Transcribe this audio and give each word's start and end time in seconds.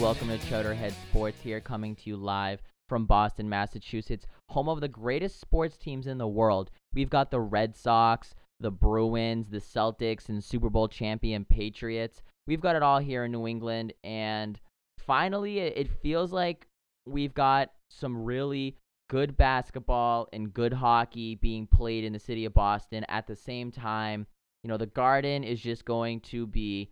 Welcome 0.00 0.28
to 0.28 0.38
Chowderhead 0.38 0.92
Sports 1.10 1.40
here, 1.42 1.60
coming 1.60 1.94
to 1.94 2.02
you 2.08 2.16
live 2.16 2.62
from 2.88 3.04
Boston, 3.04 3.48
Massachusetts, 3.48 4.26
home 4.48 4.68
of 4.68 4.80
the 4.80 4.88
greatest 4.88 5.38
sports 5.38 5.76
teams 5.76 6.06
in 6.06 6.18
the 6.18 6.26
world. 6.26 6.70
We've 6.92 7.10
got 7.10 7.30
the 7.30 7.40
Red 7.40 7.76
Sox, 7.76 8.34
the 8.58 8.70
Bruins, 8.70 9.48
the 9.50 9.60
Celtics, 9.60 10.28
and 10.28 10.42
Super 10.42 10.70
Bowl 10.70 10.88
champion 10.88 11.44
Patriots. 11.44 12.22
We've 12.46 12.60
got 12.60 12.74
it 12.74 12.82
all 12.82 12.98
here 12.98 13.26
in 13.26 13.32
New 13.32 13.46
England, 13.46 13.92
and 14.02 14.58
finally, 14.98 15.60
it 15.60 15.88
feels 16.02 16.32
like 16.32 16.66
we've 17.06 17.34
got 17.34 17.70
some 17.90 18.24
really 18.24 18.78
good 19.08 19.36
basketball 19.36 20.26
and 20.32 20.54
good 20.54 20.72
hockey 20.72 21.36
being 21.36 21.66
played 21.66 22.02
in 22.02 22.12
the 22.12 22.18
city 22.18 22.44
of 22.44 22.54
Boston 22.54 23.04
at 23.08 23.26
the 23.26 23.36
same 23.36 23.70
time. 23.70 24.26
You 24.64 24.68
know, 24.68 24.78
the 24.78 24.86
Garden 24.86 25.44
is 25.44 25.60
just 25.60 25.84
going 25.84 26.20
to 26.20 26.46
be 26.46 26.90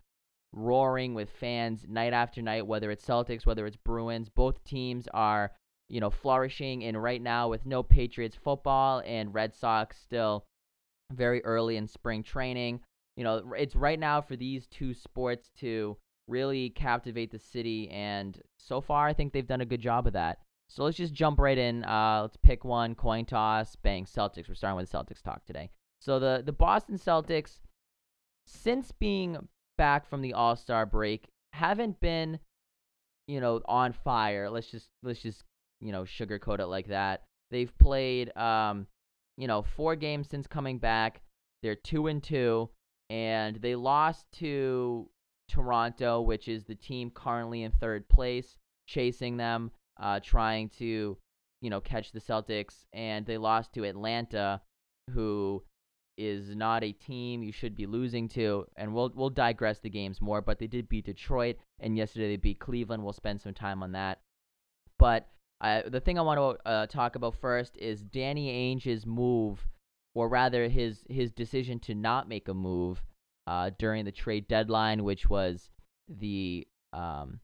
roaring 0.52 1.14
with 1.14 1.30
fans 1.30 1.86
night 1.88 2.12
after 2.12 2.42
night, 2.42 2.66
whether 2.66 2.90
it's 2.90 3.04
Celtics, 3.04 3.46
whether 3.46 3.66
it's 3.66 3.76
Bruins. 3.76 4.28
Both 4.28 4.62
teams 4.64 5.08
are, 5.14 5.52
you 5.88 6.00
know, 6.00 6.10
flourishing. 6.10 6.84
And 6.84 7.00
right 7.00 7.22
now, 7.22 7.48
with 7.48 7.66
no 7.66 7.82
Patriots 7.82 8.36
football 8.36 9.02
and 9.04 9.34
Red 9.34 9.54
Sox 9.54 9.98
still 9.98 10.44
very 11.12 11.44
early 11.44 11.76
in 11.76 11.86
spring 11.86 12.22
training, 12.22 12.80
you 13.16 13.24
know, 13.24 13.52
it's 13.56 13.76
right 13.76 13.98
now 13.98 14.20
for 14.20 14.36
these 14.36 14.66
two 14.66 14.94
sports 14.94 15.50
to 15.58 15.96
really 16.28 16.70
captivate 16.70 17.30
the 17.30 17.38
city. 17.38 17.90
And 17.90 18.40
so 18.58 18.80
far, 18.80 19.06
I 19.06 19.12
think 19.12 19.32
they've 19.32 19.46
done 19.46 19.60
a 19.60 19.66
good 19.66 19.80
job 19.80 20.06
of 20.06 20.12
that. 20.14 20.38
So 20.68 20.84
let's 20.84 20.96
just 20.96 21.12
jump 21.12 21.40
right 21.40 21.58
in. 21.58 21.84
Uh, 21.84 22.20
let's 22.22 22.36
pick 22.36 22.64
one 22.64 22.94
coin 22.94 23.24
toss. 23.24 23.74
Bang, 23.76 24.04
Celtics. 24.04 24.48
We're 24.48 24.54
starting 24.54 24.76
with 24.76 24.90
Celtics 24.90 25.22
talk 25.22 25.44
today. 25.44 25.70
So 26.00 26.18
the 26.18 26.42
the 26.46 26.52
Boston 26.52 26.96
Celtics, 26.96 27.58
since 28.46 28.92
being 28.92 29.48
back 29.80 30.06
from 30.06 30.20
the 30.20 30.34
All 30.34 30.56
Star 30.56 30.84
break, 30.84 31.26
haven't 31.54 31.98
been, 32.00 32.38
you 33.26 33.40
know, 33.40 33.62
on 33.64 33.94
fire. 33.94 34.50
Let's 34.50 34.70
just 34.70 34.90
let's 35.02 35.22
just 35.22 35.42
you 35.80 35.90
know 35.90 36.02
sugarcoat 36.02 36.60
it 36.60 36.66
like 36.66 36.88
that. 36.88 37.22
They've 37.50 37.72
played, 37.78 38.36
um, 38.36 38.86
you 39.38 39.48
know, 39.48 39.62
four 39.62 39.96
games 39.96 40.28
since 40.28 40.46
coming 40.46 40.76
back. 40.76 41.22
They're 41.62 41.74
two 41.74 42.08
and 42.08 42.22
two, 42.22 42.68
and 43.08 43.56
they 43.56 43.74
lost 43.74 44.26
to 44.40 45.08
Toronto, 45.48 46.20
which 46.20 46.46
is 46.46 46.64
the 46.64 46.74
team 46.74 47.10
currently 47.10 47.62
in 47.62 47.72
third 47.72 48.06
place, 48.10 48.56
chasing 48.86 49.38
them 49.38 49.70
uh, 49.98 50.20
trying 50.22 50.68
to, 50.78 51.16
you 51.62 51.70
know, 51.70 51.80
catch 51.80 52.12
the 52.12 52.20
Celtics, 52.20 52.84
and 52.92 53.24
they 53.24 53.38
lost 53.38 53.72
to 53.74 53.84
Atlanta, 53.84 54.60
who 55.14 55.62
is 56.20 56.54
not 56.54 56.84
a 56.84 56.92
team 56.92 57.42
you 57.42 57.52
should 57.52 57.74
be 57.74 57.86
losing 57.86 58.28
to. 58.30 58.66
And 58.76 58.94
we'll 58.94 59.12
we'll 59.14 59.30
digress 59.30 59.78
the 59.78 59.90
games 59.90 60.20
more, 60.20 60.40
but 60.40 60.58
they 60.58 60.66
did 60.66 60.88
beat 60.88 61.06
Detroit, 61.06 61.56
and 61.80 61.96
yesterday 61.96 62.28
they 62.28 62.36
beat 62.36 62.60
Cleveland. 62.60 63.02
We'll 63.02 63.12
spend 63.12 63.40
some 63.40 63.54
time 63.54 63.82
on 63.82 63.92
that. 63.92 64.20
But 64.98 65.28
the 65.60 66.02
thing 66.04 66.18
I 66.18 66.22
want 66.22 66.38
to 66.38 66.68
uh, 66.68 66.86
talk 66.86 67.16
about 67.16 67.34
first 67.34 67.76
is 67.76 68.02
Danny 68.02 68.50
Ainge's 68.50 69.06
move, 69.06 69.66
or 70.14 70.28
rather 70.28 70.68
his 70.68 71.04
his 71.08 71.32
decision 71.32 71.78
to 71.80 71.94
not 71.94 72.28
make 72.28 72.48
a 72.48 72.54
move 72.54 73.02
uh, 73.46 73.70
during 73.78 74.04
the 74.04 74.12
trade 74.12 74.48
deadline, 74.48 75.04
which 75.04 75.28
was 75.28 75.70
the 76.08 76.66
um, 76.92 77.40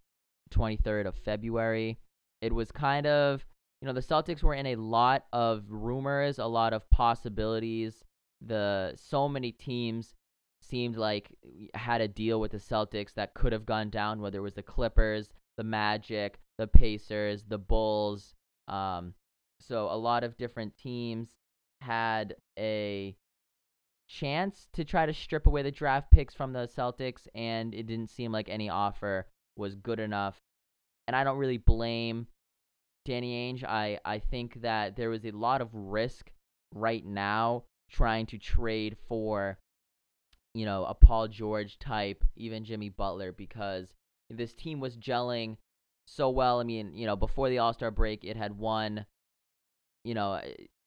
23rd 0.53 1.07
of 1.07 1.17
February 1.17 1.99
it 2.41 2.55
was 2.55 2.71
kind 2.71 3.07
of, 3.07 3.45
you 3.81 3.87
know, 3.87 3.93
the 3.93 4.01
Celtics 4.01 4.43
were 4.43 4.55
in 4.55 4.67
a 4.67 4.77
lot 4.77 5.25
of 5.33 5.65
rumors, 5.69 6.39
a 6.39 6.47
lot 6.47 6.73
of 6.73 6.89
possibilities. 6.91 8.05
The 8.41 8.95
so 8.97 9.29
many 9.29 9.53
teams 9.53 10.15
seemed 10.62 10.97
like 10.97 11.34
had 11.75 12.01
a 12.01 12.09
deal 12.09 12.41
with 12.41 12.53
the 12.53 12.59
Celtics 12.59 13.15
that 13.15 13.34
could 13.34 13.53
have 13.53 13.67
gone 13.67 13.91
down, 13.91 14.20
whether 14.20 14.39
it 14.39 14.43
was 14.43 14.55
the 14.55 14.62
Clippers, 14.62 15.28
the 15.56 15.65
Magic, 15.65 16.38
the 16.59 16.66
Pacers, 16.66 17.44
the 17.49 17.59
Bulls. 17.59 18.34
Um, 18.69 19.15
so 19.61 19.88
a 19.91 19.97
lot 19.97 20.25
of 20.25 20.37
different 20.37 20.77
teams 20.77 21.28
had 21.81 22.34
a 22.59 23.16
chance 24.09 24.69
to 24.72 24.84
try 24.84 25.06
to 25.06 25.12
strip 25.12 25.47
away 25.47 25.62
the 25.62 25.71
draft 25.71 26.11
picks 26.11 26.34
from 26.34 26.53
the 26.53 26.69
Celtics, 26.69 27.27
and 27.34 27.75
it 27.75 27.87
didn't 27.87 28.11
seem 28.11 28.32
like 28.32 28.49
any 28.49 28.69
offer 28.69 29.27
was 29.56 29.75
good 29.75 30.00
enough. 30.00 30.37
And 31.06 31.15
I 31.16 31.25
don't 31.25 31.38
really 31.38 31.59
blame 31.59 32.27
Danny 33.05 33.53
Ainge. 33.53 33.65
I, 33.65 33.99
I 34.05 34.19
think 34.19 34.62
that 34.62 34.97
there 34.97 35.11
was 35.11 35.25
a 35.25 35.31
lot 35.31 35.61
of 35.61 35.69
risk 35.72 36.31
right 36.75 37.05
now 37.05 37.65
trying 37.91 38.27
to 38.27 38.39
trade 38.39 38.97
for, 39.09 39.59
you 40.55 40.65
know, 40.65 40.85
a 40.85 40.95
Paul 40.95 41.29
George 41.29 41.79
type, 41.79 42.25
even 42.37 42.65
Jimmy 42.65 42.89
Butler, 42.89 43.33
because 43.33 43.93
this 44.31 44.53
team 44.53 44.81
was 44.81 44.97
gelling 44.97 45.57
so 46.07 46.31
well. 46.31 46.61
I 46.61 46.65
mean, 46.65 46.95
you 46.95 47.07
know, 47.07 47.17
before 47.17 47.49
the 47.49 47.59
All 47.59 47.73
Star 47.73 47.91
break, 47.91 48.25
it 48.25 48.37
had 48.37 48.59
won, 48.59 49.07
you 50.05 50.15
know, 50.15 50.41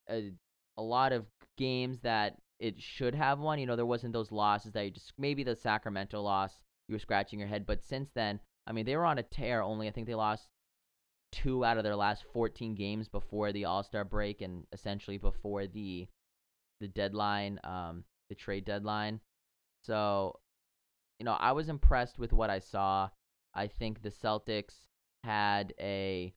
a, 0.10 0.32
a 0.78 0.82
lot 0.82 1.12
of 1.14 1.26
games 1.58 2.00
that 2.02 2.38
it 2.60 2.82
should 2.82 3.16
have 3.16 3.40
won. 3.40 3.60
You 3.60 3.66
know, 3.66 3.76
there 3.76 3.86
wasn't 3.86 4.14
those 4.14 4.32
losses 4.32 4.74
that 4.74 4.86
you 4.86 4.92
just 4.92 5.14
maybe 5.18 5.44
the 5.44 5.56
Sacramento 5.56 6.22
loss 6.22 6.52
you 6.88 6.96
were 6.96 7.00
scratching 7.00 7.40
your 7.40 7.48
head, 7.48 7.66
but 7.66 7.84
since 7.84 8.10
then, 8.16 8.40
I 8.66 8.72
mean, 8.72 8.86
they 8.86 8.96
were 8.96 9.06
on 9.06 9.20
a 9.20 9.24
tear. 9.24 9.62
Only 9.62 9.88
I 9.88 9.92
think 9.92 10.08
they 10.08 10.16
lost 10.16 10.48
two 11.32 11.64
out 11.64 11.78
of 11.78 11.84
their 11.84 11.96
last 11.96 12.24
14 12.34 12.76
games 12.76 13.08
before 13.08 13.52
the 13.52 13.66
All 13.66 13.84
Star 13.84 14.04
break 14.04 14.42
and 14.42 14.66
essentially 14.72 15.18
before 15.18 15.68
the 15.68 16.08
the 16.80 16.88
deadline, 16.88 17.60
um, 17.64 18.04
the 18.30 18.36
trade 18.36 18.66
deadline. 18.66 19.20
So, 19.84 20.40
you 21.20 21.26
know, 21.26 21.38
I 21.40 21.52
was 21.52 21.70
impressed 21.70 22.20
with 22.20 22.34
what 22.34 22.50
I 22.50 22.60
saw. 22.60 23.10
I 23.54 23.68
think 23.68 24.02
the 24.02 24.12
Celtics 24.12 24.88
had 25.24 25.74
a 25.80 26.34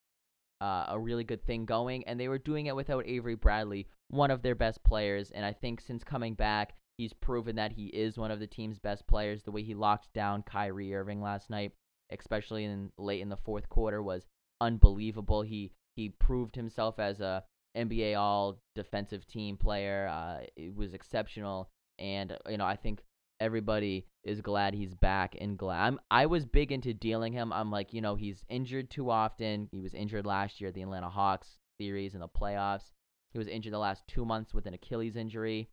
uh, 0.60 0.86
a 0.90 0.98
really 0.98 1.24
good 1.24 1.44
thing 1.44 1.64
going, 1.64 2.04
and 2.06 2.20
they 2.20 2.28
were 2.28 2.38
doing 2.38 2.66
it 2.66 2.76
without 2.76 3.06
Avery 3.06 3.34
Bradley, 3.34 3.88
one 4.10 4.30
of 4.30 4.42
their 4.42 4.54
best 4.54 4.82
players. 4.84 5.32
And 5.32 5.44
I 5.44 5.52
think 5.52 5.80
since 5.80 6.04
coming 6.04 6.34
back, 6.34 6.74
he's 6.98 7.12
proven 7.12 7.56
that 7.56 7.72
he 7.72 7.86
is 7.86 8.16
one 8.16 8.30
of 8.30 8.38
the 8.38 8.46
team's 8.46 8.78
best 8.78 9.04
players. 9.08 9.42
The 9.42 9.50
way 9.50 9.64
he 9.64 9.74
locked 9.74 10.12
down 10.12 10.44
Kyrie 10.44 10.94
Irving 10.94 11.20
last 11.20 11.50
night, 11.50 11.72
especially 12.12 12.64
in 12.64 12.92
late 12.96 13.20
in 13.20 13.28
the 13.28 13.36
fourth 13.36 13.68
quarter, 13.68 14.02
was 14.02 14.28
unbelievable. 14.60 15.42
He 15.42 15.72
he 15.96 16.10
proved 16.10 16.54
himself 16.54 17.00
as 17.00 17.20
a 17.20 17.42
NBA 17.76 18.18
All 18.18 18.58
Defensive 18.74 19.26
Team 19.26 19.56
player. 19.56 20.08
Uh, 20.08 20.44
it 20.56 20.74
was 20.74 20.94
exceptional, 20.94 21.70
and 21.98 22.36
you 22.48 22.58
know 22.58 22.66
I 22.66 22.76
think 22.76 23.02
everybody 23.40 24.06
is 24.22 24.40
glad 24.40 24.72
he's 24.72 24.94
back 24.94 25.34
and 25.40 25.58
glad. 25.58 25.86
I'm, 25.86 26.00
I 26.10 26.26
was 26.26 26.46
big 26.46 26.70
into 26.70 26.94
dealing 26.94 27.32
him. 27.32 27.52
I'm 27.52 27.70
like, 27.70 27.92
you 27.92 28.00
know, 28.00 28.14
he's 28.14 28.44
injured 28.48 28.88
too 28.88 29.10
often. 29.10 29.68
He 29.72 29.80
was 29.80 29.94
injured 29.94 30.26
last 30.26 30.60
year 30.60 30.68
at 30.68 30.74
the 30.74 30.82
Atlanta 30.82 31.10
Hawks 31.10 31.58
series 31.80 32.14
in 32.14 32.20
the 32.20 32.28
playoffs. 32.28 32.92
He 33.32 33.38
was 33.38 33.48
injured 33.48 33.72
the 33.72 33.78
last 33.78 34.04
two 34.06 34.24
months 34.24 34.54
with 34.54 34.66
an 34.66 34.74
Achilles 34.74 35.16
injury. 35.16 35.68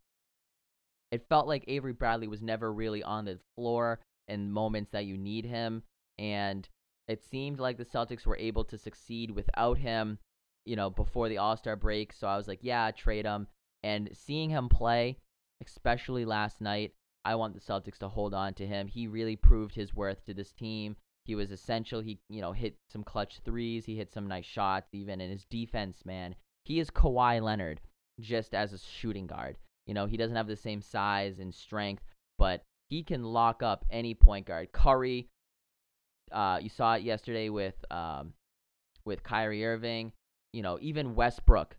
It 1.12 1.26
felt 1.28 1.46
like 1.46 1.64
Avery 1.68 1.92
Bradley 1.92 2.26
was 2.26 2.42
never 2.42 2.72
really 2.72 3.02
on 3.02 3.24
the 3.24 3.38
floor 3.54 4.00
in 4.26 4.50
moments 4.50 4.90
that 4.92 5.04
you 5.04 5.16
need 5.16 5.44
him. 5.44 5.82
And 6.18 6.68
it 7.08 7.22
seemed 7.22 7.60
like 7.60 7.76
the 7.76 7.84
Celtics 7.84 8.26
were 8.26 8.36
able 8.36 8.64
to 8.64 8.78
succeed 8.78 9.30
without 9.30 9.78
him, 9.78 10.18
you 10.64 10.76
know, 10.76 10.90
before 10.90 11.28
the 11.28 11.38
All 11.38 11.56
Star 11.56 11.76
break. 11.76 12.12
So 12.12 12.26
I 12.26 12.36
was 12.36 12.48
like, 12.48 12.60
yeah, 12.62 12.90
trade 12.90 13.26
him. 13.26 13.46
And 13.82 14.10
seeing 14.12 14.50
him 14.50 14.68
play, 14.68 15.18
especially 15.64 16.24
last 16.24 16.60
night, 16.60 16.92
I 17.24 17.34
want 17.34 17.54
the 17.54 17.60
Celtics 17.60 17.98
to 17.98 18.08
hold 18.08 18.34
on 18.34 18.54
to 18.54 18.66
him. 18.66 18.88
He 18.88 19.06
really 19.06 19.36
proved 19.36 19.74
his 19.74 19.94
worth 19.94 20.24
to 20.26 20.34
this 20.34 20.52
team. 20.52 20.96
He 21.24 21.34
was 21.34 21.50
essential. 21.50 22.00
He, 22.00 22.18
you 22.28 22.40
know, 22.40 22.52
hit 22.52 22.76
some 22.90 23.04
clutch 23.04 23.40
threes. 23.44 23.84
He 23.84 23.96
hit 23.96 24.12
some 24.12 24.26
nice 24.26 24.46
shots, 24.46 24.88
even 24.92 25.20
in 25.20 25.30
his 25.30 25.44
defense, 25.44 25.98
man. 26.04 26.34
He 26.64 26.80
is 26.80 26.90
Kawhi 26.90 27.42
Leonard 27.42 27.80
just 28.20 28.54
as 28.54 28.72
a 28.72 28.78
shooting 28.78 29.26
guard. 29.26 29.56
You 29.86 29.94
know, 29.94 30.06
he 30.06 30.16
doesn't 30.16 30.36
have 30.36 30.46
the 30.46 30.56
same 30.56 30.82
size 30.82 31.38
and 31.38 31.54
strength, 31.54 32.04
but 32.38 32.62
he 32.88 33.02
can 33.02 33.22
lock 33.22 33.62
up 33.62 33.84
any 33.90 34.14
point 34.14 34.46
guard. 34.46 34.72
Curry, 34.72 35.28
uh, 36.32 36.58
you 36.60 36.68
saw 36.68 36.94
it 36.94 37.02
yesterday 37.02 37.48
with 37.48 37.74
um, 37.90 38.32
with 39.04 39.22
Kyrie 39.22 39.64
Irving. 39.64 40.12
You 40.52 40.62
know, 40.62 40.78
even 40.80 41.14
Westbrook. 41.14 41.76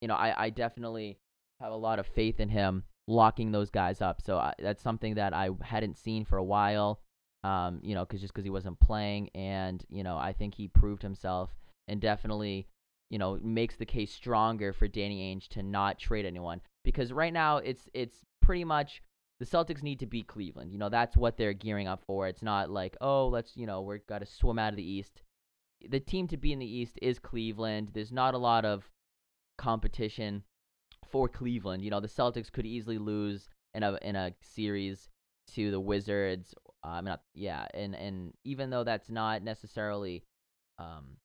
You 0.00 0.08
know, 0.08 0.14
I, 0.14 0.44
I 0.44 0.50
definitely 0.50 1.18
have 1.60 1.72
a 1.72 1.76
lot 1.76 1.98
of 1.98 2.06
faith 2.06 2.40
in 2.40 2.48
him 2.48 2.84
locking 3.06 3.52
those 3.52 3.70
guys 3.70 4.00
up. 4.00 4.20
So 4.20 4.38
I, 4.38 4.54
that's 4.58 4.82
something 4.82 5.14
that 5.14 5.32
I 5.32 5.50
hadn't 5.62 5.96
seen 5.96 6.24
for 6.24 6.36
a 6.36 6.44
while. 6.44 7.00
Um, 7.42 7.80
you 7.82 7.94
know, 7.94 8.04
cause 8.06 8.20
just 8.20 8.32
because 8.32 8.44
he 8.44 8.50
wasn't 8.50 8.80
playing, 8.80 9.28
and 9.34 9.84
you 9.90 10.02
know, 10.02 10.16
I 10.16 10.32
think 10.32 10.54
he 10.54 10.68
proved 10.68 11.02
himself, 11.02 11.50
and 11.88 12.00
definitely, 12.00 12.66
you 13.10 13.18
know, 13.18 13.38
makes 13.42 13.76
the 13.76 13.84
case 13.84 14.12
stronger 14.12 14.72
for 14.72 14.88
Danny 14.88 15.34
Ainge 15.34 15.48
to 15.48 15.62
not 15.62 15.98
trade 15.98 16.24
anyone. 16.24 16.62
Because 16.84 17.12
right 17.12 17.32
now, 17.32 17.58
it's 17.58 17.86
it's 17.92 18.24
pretty 18.40 18.64
much 18.64 19.02
the 19.40 19.46
Celtics 19.46 19.82
need 19.82 20.00
to 20.00 20.06
beat 20.06 20.26
Cleveland. 20.26 20.72
You 20.72 20.78
know, 20.78 20.88
that's 20.88 21.16
what 21.16 21.36
they're 21.36 21.52
gearing 21.52 21.88
up 21.88 22.02
for. 22.06 22.28
It's 22.28 22.42
not 22.42 22.70
like, 22.70 22.96
oh, 23.00 23.28
let's, 23.28 23.56
you 23.56 23.66
know, 23.66 23.82
we're 23.82 23.98
got 23.98 24.20
to 24.20 24.26
swim 24.26 24.58
out 24.58 24.72
of 24.72 24.76
the 24.76 24.88
East. 24.88 25.22
The 25.90 26.00
team 26.00 26.28
to 26.28 26.36
be 26.36 26.52
in 26.52 26.58
the 26.58 26.66
East 26.66 26.98
is 27.02 27.18
Cleveland. 27.18 27.90
There's 27.92 28.12
not 28.12 28.34
a 28.34 28.38
lot 28.38 28.64
of 28.64 28.90
competition 29.58 30.44
for 31.06 31.28
Cleveland. 31.28 31.82
You 31.82 31.90
know, 31.90 32.00
the 32.00 32.08
Celtics 32.08 32.50
could 32.50 32.66
easily 32.66 32.98
lose 32.98 33.48
in 33.74 33.82
a 33.82 33.98
in 34.02 34.16
a 34.16 34.32
series 34.40 35.08
to 35.54 35.70
the 35.70 35.80
Wizards 35.80 36.54
Uh, 36.82 37.00
not 37.00 37.22
yeah, 37.34 37.66
and 37.72 37.94
and 37.94 38.34
even 38.44 38.70
though 38.70 38.84
that's 38.84 39.08
not 39.08 39.42
necessarily 39.42 40.24
um, 40.78 41.16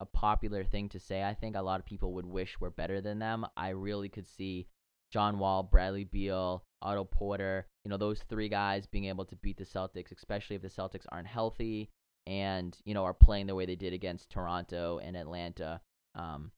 a 0.00 0.06
popular 0.06 0.64
thing 0.64 0.88
to 0.90 0.98
say, 0.98 1.22
I 1.22 1.34
think 1.34 1.56
a 1.56 1.62
lot 1.62 1.80
of 1.80 1.86
people 1.86 2.12
would 2.14 2.26
wish 2.26 2.60
we're 2.60 2.70
better 2.70 3.00
than 3.00 3.18
them. 3.18 3.46
I 3.56 3.70
really 3.70 4.08
could 4.08 4.26
see 4.26 4.66
John 5.10 5.38
Wall, 5.38 5.62
Bradley 5.62 6.04
Beal, 6.04 6.64
Otto 6.82 7.04
Porter, 7.04 7.66
you 7.84 7.88
know, 7.88 7.96
those 7.96 8.22
three 8.28 8.48
guys 8.48 8.86
being 8.86 9.06
able 9.06 9.24
to 9.26 9.36
beat 9.36 9.56
the 9.56 9.64
Celtics, 9.64 10.12
especially 10.12 10.56
if 10.56 10.62
the 10.62 10.68
Celtics 10.68 11.06
aren't 11.10 11.28
healthy 11.28 11.90
and, 12.26 12.76
you 12.84 12.94
know, 12.94 13.04
are 13.04 13.14
playing 13.14 13.46
the 13.46 13.54
way 13.54 13.66
they 13.66 13.76
did 13.76 13.92
against 13.92 14.30
Toronto 14.30 15.00
and 15.02 15.16
Atlanta. 15.16 15.80
Um, 16.14 16.50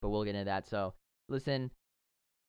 but 0.00 0.10
we'll 0.10 0.24
get 0.24 0.34
into 0.34 0.46
that. 0.46 0.68
So, 0.68 0.94
listen, 1.28 1.70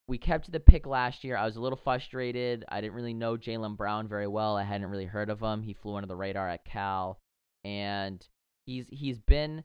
we 0.07 0.17
kept 0.17 0.51
the 0.51 0.59
pick 0.59 0.85
last 0.85 1.23
year. 1.23 1.37
I 1.37 1.45
was 1.45 1.55
a 1.55 1.61
little 1.61 1.79
frustrated. 1.81 2.65
I 2.67 2.81
didn't 2.81 2.95
really 2.95 3.13
know 3.13 3.37
Jaylen 3.37 3.77
Brown 3.77 4.07
very 4.07 4.27
well. 4.27 4.57
I 4.57 4.63
hadn't 4.63 4.89
really 4.89 5.05
heard 5.05 5.29
of 5.29 5.39
him. 5.39 5.61
He 5.61 5.73
flew 5.73 5.95
under 5.95 6.07
the 6.07 6.15
radar 6.15 6.49
at 6.49 6.65
Cal, 6.65 7.19
and 7.63 8.25
he's 8.65 8.85
he's 8.89 9.19
been 9.19 9.63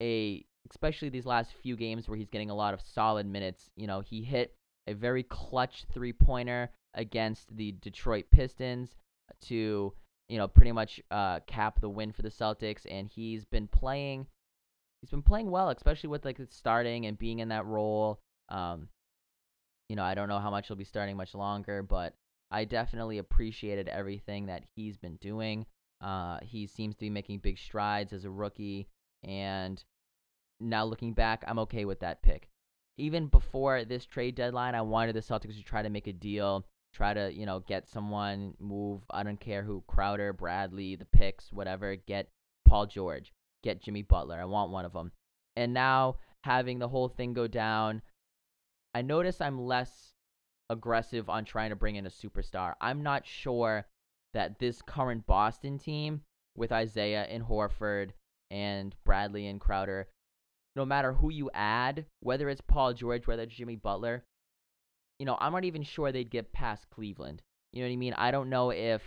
a 0.00 0.44
especially 0.70 1.08
these 1.08 1.26
last 1.26 1.52
few 1.62 1.76
games 1.76 2.08
where 2.08 2.16
he's 2.16 2.30
getting 2.30 2.50
a 2.50 2.54
lot 2.54 2.74
of 2.74 2.80
solid 2.80 3.26
minutes. 3.26 3.68
You 3.76 3.86
know, 3.86 4.00
he 4.00 4.22
hit 4.22 4.54
a 4.86 4.94
very 4.94 5.22
clutch 5.22 5.84
three 5.92 6.12
pointer 6.12 6.70
against 6.94 7.56
the 7.56 7.72
Detroit 7.72 8.26
Pistons 8.30 8.90
to 9.42 9.92
you 10.28 10.38
know 10.38 10.48
pretty 10.48 10.72
much 10.72 11.00
uh, 11.10 11.40
cap 11.40 11.80
the 11.80 11.88
win 11.88 12.12
for 12.12 12.22
the 12.22 12.30
Celtics, 12.30 12.86
and 12.88 13.08
he's 13.08 13.44
been 13.44 13.68
playing. 13.68 14.26
He's 15.00 15.10
been 15.10 15.22
playing 15.22 15.50
well, 15.50 15.68
especially 15.68 16.08
with 16.08 16.24
like 16.24 16.40
starting 16.48 17.06
and 17.06 17.18
being 17.18 17.40
in 17.40 17.48
that 17.48 17.66
role. 17.66 18.20
Um, 18.48 18.88
you 19.88 19.96
know, 19.96 20.04
I 20.04 20.14
don't 20.14 20.28
know 20.28 20.38
how 20.38 20.50
much 20.50 20.68
he'll 20.68 20.76
be 20.76 20.84
starting 20.84 21.16
much 21.16 21.34
longer, 21.34 21.82
but 21.82 22.14
I 22.50 22.64
definitely 22.64 23.18
appreciated 23.18 23.88
everything 23.88 24.46
that 24.46 24.64
he's 24.74 24.96
been 24.96 25.16
doing. 25.16 25.66
Uh, 26.00 26.38
he 26.42 26.66
seems 26.66 26.94
to 26.96 27.00
be 27.00 27.10
making 27.10 27.38
big 27.38 27.58
strides 27.58 28.12
as 28.12 28.24
a 28.24 28.30
rookie, 28.30 28.88
and 29.22 29.82
now 30.60 30.84
looking 30.84 31.12
back, 31.12 31.44
I'm 31.46 31.58
okay 31.60 31.84
with 31.84 32.00
that 32.00 32.22
pick. 32.22 32.48
Even 32.96 33.26
before 33.26 33.84
this 33.84 34.06
trade 34.06 34.34
deadline, 34.34 34.74
I 34.74 34.82
wanted 34.82 35.14
the 35.16 35.20
Celtics 35.20 35.56
to 35.56 35.62
try 35.62 35.82
to 35.82 35.90
make 35.90 36.06
a 36.06 36.12
deal, 36.12 36.64
try 36.94 37.12
to, 37.12 37.32
you 37.32 37.44
know, 37.44 37.60
get 37.60 37.88
someone, 37.88 38.54
move, 38.60 39.02
I 39.10 39.22
don't 39.22 39.40
care 39.40 39.62
who, 39.62 39.82
Crowder, 39.86 40.32
Bradley, 40.32 40.96
the 40.96 41.04
picks, 41.04 41.52
whatever, 41.52 41.96
get 41.96 42.28
Paul 42.64 42.86
George, 42.86 43.32
get 43.62 43.82
Jimmy 43.82 44.02
Butler. 44.02 44.40
I 44.40 44.44
want 44.44 44.70
one 44.70 44.84
of 44.84 44.92
them. 44.92 45.12
And 45.56 45.74
now 45.74 46.16
having 46.44 46.78
the 46.78 46.88
whole 46.88 47.08
thing 47.08 47.32
go 47.32 47.46
down, 47.46 48.00
I 48.94 49.02
notice 49.02 49.40
I'm 49.40 49.60
less 49.60 50.14
aggressive 50.70 51.28
on 51.28 51.44
trying 51.44 51.70
to 51.70 51.76
bring 51.76 51.96
in 51.96 52.06
a 52.06 52.10
superstar. 52.10 52.74
I'm 52.80 53.02
not 53.02 53.26
sure 53.26 53.86
that 54.32 54.58
this 54.58 54.80
current 54.80 55.26
Boston 55.26 55.78
team 55.78 56.22
with 56.56 56.72
Isaiah 56.72 57.24
and 57.24 57.44
Horford 57.44 58.10
and 58.50 58.94
Bradley 59.04 59.46
and 59.48 59.60
Crowder, 59.60 60.08
no 60.76 60.84
matter 60.84 61.12
who 61.12 61.30
you 61.30 61.50
add, 61.52 62.06
whether 62.20 62.48
it's 62.48 62.60
Paul 62.60 62.94
George, 62.94 63.26
whether 63.26 63.42
it's 63.42 63.54
Jimmy 63.54 63.76
Butler, 63.76 64.24
you 65.18 65.26
know, 65.26 65.36
I'm 65.40 65.52
not 65.52 65.64
even 65.64 65.82
sure 65.82 66.10
they'd 66.12 66.30
get 66.30 66.52
past 66.52 66.88
Cleveland. 66.90 67.42
You 67.72 67.82
know 67.82 67.88
what 67.88 67.92
I 67.92 67.96
mean? 67.96 68.14
I 68.14 68.30
don't 68.30 68.50
know 68.50 68.70
if 68.70 69.02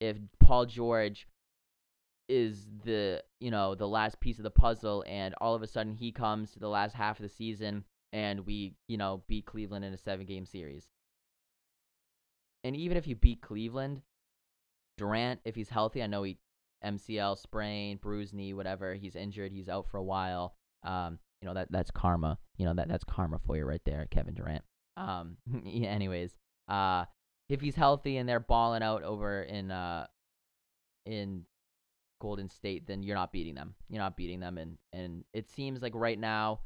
if 0.00 0.16
Paul 0.40 0.66
George 0.66 1.26
is 2.28 2.66
the 2.84 3.22
you 3.40 3.50
know 3.50 3.74
the 3.74 3.88
last 3.88 4.20
piece 4.20 4.38
of 4.38 4.42
the 4.42 4.50
puzzle 4.50 5.02
and 5.06 5.34
all 5.40 5.54
of 5.54 5.62
a 5.62 5.66
sudden 5.66 5.94
he 5.94 6.12
comes 6.12 6.50
to 6.52 6.58
the 6.58 6.68
last 6.68 6.94
half 6.94 7.18
of 7.18 7.22
the 7.22 7.28
season 7.28 7.84
and 8.12 8.46
we, 8.46 8.74
you 8.86 8.96
know, 8.96 9.22
beat 9.26 9.46
Cleveland 9.46 9.84
in 9.84 9.92
a 9.92 9.98
seven 9.98 10.26
game 10.26 10.46
series. 10.46 10.88
And 12.64 12.76
even 12.76 12.96
if 12.96 13.06
you 13.06 13.14
beat 13.14 13.40
Cleveland, 13.40 14.02
Durant, 14.96 15.40
if 15.44 15.54
he's 15.54 15.68
healthy, 15.68 16.02
I 16.02 16.06
know 16.06 16.22
he 16.22 16.38
MCL 16.84 17.38
sprain, 17.38 17.98
bruised 17.98 18.34
knee, 18.34 18.54
whatever, 18.54 18.94
he's 18.94 19.16
injured, 19.16 19.52
he's 19.52 19.68
out 19.68 19.86
for 19.88 19.98
a 19.98 20.02
while. 20.02 20.54
Um, 20.84 21.18
you 21.40 21.46
know, 21.46 21.54
that 21.54 21.70
that's 21.70 21.90
karma. 21.90 22.38
You 22.56 22.66
know, 22.66 22.74
that 22.74 22.88
that's 22.88 23.04
karma 23.04 23.38
for 23.46 23.56
you 23.56 23.64
right 23.64 23.80
there, 23.84 24.06
Kevin 24.10 24.34
Durant. 24.34 24.64
Um, 24.98 25.36
yeah, 25.64 25.88
anyways, 25.88 26.34
uh 26.68 27.04
if 27.48 27.60
he's 27.62 27.74
healthy 27.74 28.18
and 28.18 28.28
they're 28.28 28.40
balling 28.40 28.82
out 28.82 29.02
over 29.02 29.42
in 29.42 29.70
uh 29.70 30.06
in 31.06 31.44
Golden 32.20 32.48
State, 32.48 32.86
then 32.86 33.02
you're 33.02 33.14
not 33.14 33.32
beating 33.32 33.54
them. 33.54 33.74
You're 33.88 34.02
not 34.02 34.16
beating 34.16 34.40
them 34.40 34.58
and 34.58 34.76
and 34.92 35.24
it 35.32 35.48
seems 35.48 35.82
like 35.82 35.94
right 35.94 36.18
now 36.18 36.60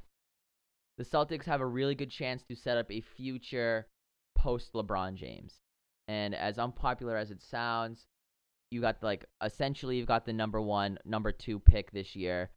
the 0.99 1.05
Celtics 1.05 1.44
have 1.44 1.61
a 1.61 1.67
really 1.67 1.94
good 1.94 2.11
chance 2.11 2.43
to 2.44 2.56
set 2.56 2.76
up 2.76 2.90
a 2.90 3.00
future 3.00 3.87
post 4.37 4.73
LeBron 4.73 5.14
James. 5.14 5.61
And 6.08 6.34
as 6.34 6.58
unpopular 6.58 7.17
as 7.17 7.31
it 7.31 7.43
sounds, 7.43 8.06
you 8.70 8.81
got 8.81 9.02
like 9.02 9.25
essentially 9.43 9.96
you've 9.96 10.06
got 10.06 10.25
the 10.26 10.32
number 10.32 10.61
one, 10.61 10.99
number 11.05 11.32
two 11.32 11.58
pick 11.58 11.93
this 11.93 12.17
year, 12.17 12.50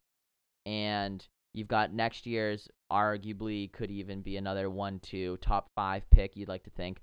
and 0.66 1.26
you've 1.56 1.68
got 1.68 1.94
next 1.94 2.26
year's 2.26 2.68
arguably 2.92 3.72
could 3.72 3.92
even 3.92 4.22
be 4.22 4.38
another 4.38 4.70
one, 4.70 5.00
two, 5.00 5.38
top 5.38 5.68
five 5.76 6.04
pick. 6.12 6.36
You'd 6.36 6.50
like 6.50 6.64
to 6.64 6.70
think. 6.72 7.00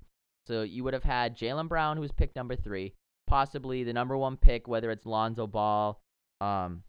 So 0.47 0.61
you 0.63 0.83
would 0.83 0.93
have 0.93 1.03
had 1.03 1.37
Jaylen 1.37 1.69
Brown, 1.69 1.97
who 1.97 2.01
was 2.01 2.11
picked 2.11 2.35
number 2.35 2.55
three, 2.55 2.93
possibly 3.27 3.83
the 3.83 3.93
number 3.93 4.17
one 4.17 4.37
pick, 4.37 4.67
whether 4.67 4.91
it's 4.91 5.05
Lonzo 5.05 5.47
Ball, 5.47 6.01
um, 6.41 6.83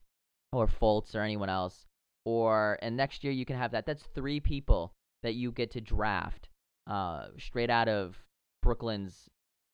or 0.52 0.66
Fultz 0.66 1.14
or 1.14 1.20
anyone 1.20 1.49
else 1.49 1.87
or 2.25 2.78
and 2.82 2.96
next 2.96 3.22
year 3.22 3.32
you 3.32 3.44
can 3.44 3.56
have 3.56 3.72
that. 3.72 3.87
That's 3.87 4.05
three 4.14 4.40
people 4.40 4.93
that 5.22 5.34
you 5.34 5.52
get 5.52 5.70
to 5.72 5.81
draft 5.81 6.49
uh, 6.87 7.28
straight 7.38 7.70
out 7.70 7.88
of 7.88 8.17
Brooklyn's 8.62 9.28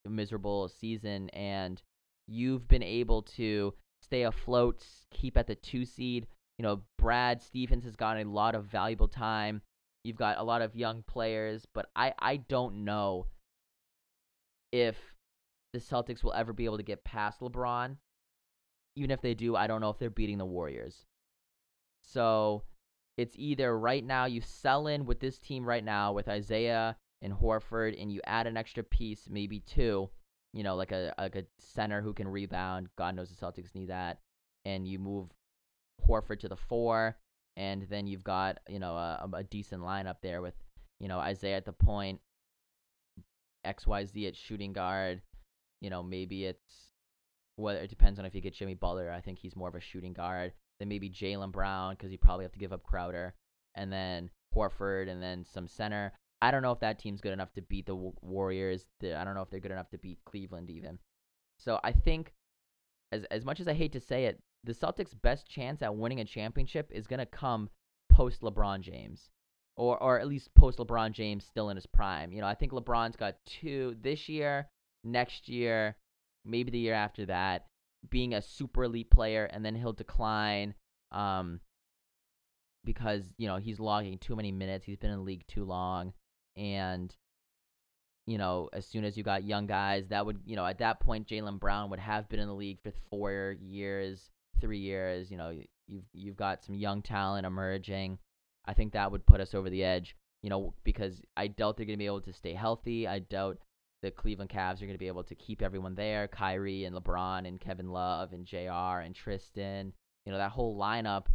miserable 0.08 0.68
season, 0.68 1.28
and 1.30 1.80
you've 2.26 2.66
been 2.68 2.82
able 2.82 3.22
to 3.22 3.74
stay 4.00 4.22
afloat, 4.22 4.84
keep 5.10 5.36
at 5.36 5.46
the 5.46 5.54
two 5.54 5.84
seed. 5.84 6.26
You 6.60 6.66
know, 6.66 6.82
Brad 6.98 7.40
Stevens 7.40 7.84
has 7.84 7.96
gotten 7.96 8.26
a 8.26 8.30
lot 8.30 8.54
of 8.54 8.66
valuable 8.66 9.08
time. 9.08 9.62
You've 10.04 10.18
got 10.18 10.36
a 10.36 10.42
lot 10.42 10.60
of 10.60 10.76
young 10.76 11.02
players, 11.06 11.66
but 11.72 11.86
I, 11.96 12.12
I 12.18 12.36
don't 12.36 12.84
know 12.84 13.28
if 14.70 14.98
the 15.72 15.78
Celtics 15.78 16.22
will 16.22 16.34
ever 16.34 16.52
be 16.52 16.66
able 16.66 16.76
to 16.76 16.82
get 16.82 17.02
past 17.02 17.40
LeBron. 17.40 17.96
Even 18.94 19.10
if 19.10 19.22
they 19.22 19.32
do, 19.32 19.56
I 19.56 19.68
don't 19.68 19.80
know 19.80 19.88
if 19.88 19.98
they're 19.98 20.10
beating 20.10 20.36
the 20.36 20.44
Warriors. 20.44 21.06
So 22.04 22.64
it's 23.16 23.36
either 23.38 23.78
right 23.78 24.04
now 24.04 24.26
you 24.26 24.42
sell 24.42 24.86
in 24.86 25.06
with 25.06 25.18
this 25.18 25.38
team 25.38 25.64
right 25.64 25.82
now 25.82 26.12
with 26.12 26.28
Isaiah 26.28 26.94
and 27.22 27.32
Horford, 27.32 27.98
and 27.98 28.12
you 28.12 28.20
add 28.26 28.46
an 28.46 28.58
extra 28.58 28.82
piece, 28.82 29.30
maybe 29.30 29.60
two, 29.60 30.10
you 30.52 30.62
know, 30.62 30.76
like 30.76 30.92
a 30.92 31.14
like 31.16 31.36
a 31.36 31.46
center 31.58 32.02
who 32.02 32.12
can 32.12 32.28
rebound. 32.28 32.88
God 32.98 33.16
knows 33.16 33.30
the 33.30 33.46
Celtics 33.46 33.74
need 33.74 33.88
that, 33.88 34.18
and 34.66 34.86
you 34.86 34.98
move 34.98 35.30
Horford 36.00 36.40
to 36.40 36.48
the 36.48 36.56
four, 36.56 37.16
and 37.56 37.82
then 37.88 38.06
you've 38.06 38.24
got 38.24 38.58
you 38.68 38.78
know 38.78 38.94
a, 38.94 39.28
a 39.34 39.44
decent 39.44 39.82
lineup 39.82 40.16
there 40.22 40.42
with 40.42 40.54
you 40.98 41.08
know 41.08 41.18
Isaiah 41.18 41.56
at 41.56 41.64
the 41.64 41.72
point, 41.72 42.20
X 43.64 43.86
Y 43.86 44.04
Z 44.04 44.26
at 44.26 44.36
shooting 44.36 44.72
guard. 44.72 45.22
You 45.80 45.90
know 45.90 46.02
maybe 46.02 46.44
it's 46.44 46.92
whether 47.56 47.80
it 47.80 47.90
depends 47.90 48.18
on 48.18 48.24
if 48.24 48.34
you 48.34 48.40
get 48.40 48.54
Jimmy 48.54 48.74
Butler. 48.74 49.10
I 49.10 49.20
think 49.20 49.38
he's 49.38 49.56
more 49.56 49.68
of 49.68 49.74
a 49.74 49.80
shooting 49.80 50.12
guard 50.12 50.52
then 50.80 50.88
maybe 50.88 51.08
Jaylen 51.08 51.52
Brown 51.52 51.94
because 51.94 52.10
you 52.10 52.18
probably 52.18 52.44
have 52.44 52.52
to 52.52 52.58
give 52.58 52.72
up 52.72 52.82
Crowder, 52.82 53.34
and 53.76 53.92
then 53.92 54.30
Horford, 54.56 55.08
and 55.08 55.22
then 55.22 55.44
some 55.44 55.68
center. 55.68 56.12
I 56.42 56.50
don't 56.50 56.62
know 56.62 56.72
if 56.72 56.80
that 56.80 56.98
team's 56.98 57.20
good 57.20 57.34
enough 57.34 57.52
to 57.52 57.62
beat 57.62 57.86
the 57.86 57.94
Warriors. 57.94 58.86
I 59.02 59.24
don't 59.24 59.34
know 59.34 59.42
if 59.42 59.50
they're 59.50 59.60
good 59.60 59.70
enough 59.70 59.90
to 59.90 59.98
beat 59.98 60.18
Cleveland 60.24 60.70
even. 60.70 60.98
So 61.58 61.78
I 61.84 61.92
think, 61.92 62.32
as 63.12 63.24
as 63.24 63.44
much 63.44 63.60
as 63.60 63.68
I 63.68 63.74
hate 63.74 63.92
to 63.92 64.00
say 64.00 64.24
it, 64.24 64.42
the 64.64 64.74
Celtics' 64.74 65.14
best 65.20 65.48
chance 65.48 65.82
at 65.82 65.94
winning 65.94 66.20
a 66.20 66.24
championship 66.24 66.90
is 66.92 67.06
gonna 67.06 67.26
come 67.26 67.70
post 68.10 68.42
LeBron 68.42 68.80
James, 68.80 69.30
or 69.76 70.00
or 70.02 70.18
at 70.18 70.28
least 70.28 70.54
post 70.54 70.78
LeBron 70.78 71.12
James 71.12 71.44
still 71.44 71.70
in 71.70 71.76
his 71.76 71.86
prime. 71.86 72.32
You 72.32 72.40
know, 72.40 72.46
I 72.46 72.54
think 72.54 72.72
LeBron's 72.72 73.16
got 73.16 73.36
two 73.46 73.96
this 74.00 74.28
year, 74.28 74.68
next 75.04 75.48
year, 75.48 75.96
maybe 76.44 76.70
the 76.70 76.78
year 76.78 76.94
after 76.94 77.26
that, 77.26 77.66
being 78.08 78.34
a 78.34 78.42
super 78.42 78.84
elite 78.84 79.10
player 79.10 79.44
and 79.44 79.64
then 79.64 79.74
he'll 79.74 79.92
decline 79.92 80.74
um 81.12 81.60
because 82.84 83.24
you 83.36 83.46
know 83.46 83.56
he's 83.56 83.78
logging 83.78 84.16
too 84.18 84.34
many 84.34 84.50
minutes 84.50 84.86
he's 84.86 84.96
been 84.96 85.10
in 85.10 85.18
the 85.18 85.24
league 85.24 85.46
too 85.46 85.64
long 85.64 86.12
and 86.56 87.14
you 88.26 88.38
know 88.38 88.70
as 88.72 88.86
soon 88.86 89.04
as 89.04 89.16
you 89.18 89.22
got 89.22 89.44
young 89.44 89.66
guys 89.66 90.08
that 90.08 90.24
would 90.24 90.40
you 90.46 90.56
know 90.56 90.64
at 90.64 90.78
that 90.78 91.00
point 91.00 91.28
Jaylen 91.28 91.60
Brown 91.60 91.90
would 91.90 91.98
have 91.98 92.28
been 92.28 92.40
in 92.40 92.48
the 92.48 92.54
league 92.54 92.80
for 92.82 92.92
4 93.10 93.56
years 93.60 94.30
3 94.60 94.78
years 94.78 95.30
you 95.30 95.36
know 95.36 95.56
you've 95.86 96.04
you've 96.12 96.36
got 96.36 96.64
some 96.64 96.74
young 96.74 97.02
talent 97.02 97.46
emerging 97.46 98.18
I 98.66 98.74
think 98.74 98.92
that 98.92 99.10
would 99.10 99.26
put 99.26 99.40
us 99.40 99.54
over 99.54 99.70
the 99.70 99.84
edge 99.84 100.16
you 100.42 100.50
know 100.50 100.74
because 100.84 101.20
I 101.36 101.48
doubt 101.48 101.76
they're 101.76 101.86
going 101.86 101.98
to 101.98 102.02
be 102.02 102.06
able 102.06 102.22
to 102.22 102.32
stay 102.32 102.54
healthy 102.54 103.06
I 103.06 103.20
doubt 103.20 103.58
the 104.02 104.10
Cleveland 104.10 104.50
Cavs 104.50 104.80
are 104.80 104.86
going 104.86 104.92
to 104.92 104.98
be 104.98 105.08
able 105.08 105.24
to 105.24 105.34
keep 105.34 105.62
everyone 105.62 105.94
there. 105.94 106.28
Kyrie 106.28 106.84
and 106.84 106.96
LeBron 106.96 107.46
and 107.46 107.60
Kevin 107.60 107.90
Love 107.90 108.32
and 108.32 108.46
JR 108.46 109.00
and 109.00 109.14
Tristan. 109.14 109.92
You 110.24 110.32
know, 110.32 110.38
that 110.38 110.52
whole 110.52 110.78
lineup 110.78 111.26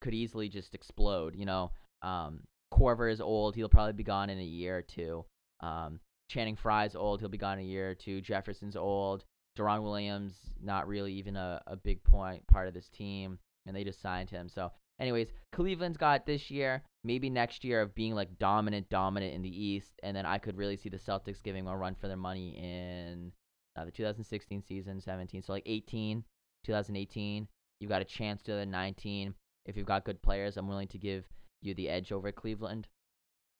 could 0.00 0.14
easily 0.14 0.48
just 0.48 0.74
explode. 0.74 1.34
You 1.36 1.46
know, 1.46 1.72
um, 2.02 2.40
Korver 2.72 3.10
is 3.10 3.20
old. 3.20 3.54
He'll 3.54 3.68
probably 3.68 3.92
be 3.92 4.04
gone 4.04 4.30
in 4.30 4.38
a 4.38 4.44
year 4.44 4.78
or 4.78 4.82
two. 4.82 5.24
Um, 5.60 6.00
Channing 6.28 6.56
Frye's 6.56 6.96
old. 6.96 7.20
He'll 7.20 7.28
be 7.28 7.38
gone 7.38 7.58
in 7.58 7.64
a 7.64 7.68
year 7.68 7.90
or 7.90 7.94
two. 7.94 8.20
Jefferson's 8.20 8.76
old. 8.76 9.24
Deron 9.56 9.82
Williams, 9.82 10.34
not 10.62 10.88
really 10.88 11.12
even 11.14 11.36
a, 11.36 11.60
a 11.66 11.76
big 11.76 12.02
point 12.04 12.46
part 12.46 12.68
of 12.68 12.74
this 12.74 12.88
team, 12.88 13.38
and 13.66 13.76
they 13.76 13.84
just 13.84 14.00
signed 14.00 14.30
him. 14.30 14.48
So, 14.48 14.72
anyways, 14.98 15.28
Cleveland's 15.52 15.98
got 15.98 16.26
this 16.26 16.50
year, 16.50 16.82
maybe 17.04 17.28
next 17.28 17.64
year 17.64 17.82
of 17.82 17.94
being 17.94 18.14
like 18.14 18.38
dominant, 18.38 18.88
dominant 18.88 19.34
in 19.34 19.42
the 19.42 19.64
East, 19.64 19.92
and 20.02 20.16
then 20.16 20.26
I 20.26 20.38
could 20.38 20.56
really 20.56 20.76
see 20.76 20.88
the 20.88 20.98
Celtics 20.98 21.42
giving 21.42 21.66
a 21.66 21.76
run 21.76 21.94
for 21.94 22.08
their 22.08 22.16
money 22.16 22.56
in 22.56 23.32
uh, 23.76 23.84
the 23.84 23.90
2016 23.90 24.62
season, 24.62 25.00
17. 25.00 25.42
So 25.42 25.52
like 25.52 25.64
18, 25.66 26.24
2018, 26.64 27.48
you've 27.80 27.90
got 27.90 28.02
a 28.02 28.06
chance 28.06 28.42
to 28.42 28.52
the 28.52 28.66
19. 28.66 29.34
If 29.66 29.76
you've 29.76 29.86
got 29.86 30.04
good 30.04 30.22
players, 30.22 30.56
I'm 30.56 30.68
willing 30.68 30.88
to 30.88 30.98
give 30.98 31.24
you 31.60 31.74
the 31.74 31.88
edge 31.88 32.10
over 32.10 32.32
Cleveland. 32.32 32.88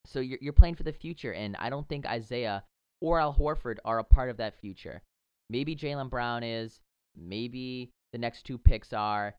So 0.06 0.18
you're 0.20 0.38
you're 0.40 0.52
playing 0.52 0.74
for 0.74 0.82
the 0.82 0.92
future, 0.92 1.32
and 1.32 1.56
I 1.56 1.70
don't 1.70 1.88
think 1.88 2.06
Isaiah 2.06 2.64
or 3.00 3.20
Al 3.20 3.34
Horford 3.34 3.76
are 3.84 4.00
a 4.00 4.04
part 4.04 4.30
of 4.30 4.36
that 4.38 4.58
future. 4.58 5.02
Maybe 5.52 5.76
Jaylen 5.76 6.08
Brown 6.08 6.42
is. 6.42 6.80
Maybe 7.14 7.90
the 8.12 8.18
next 8.18 8.44
two 8.44 8.56
picks 8.56 8.94
are. 8.94 9.34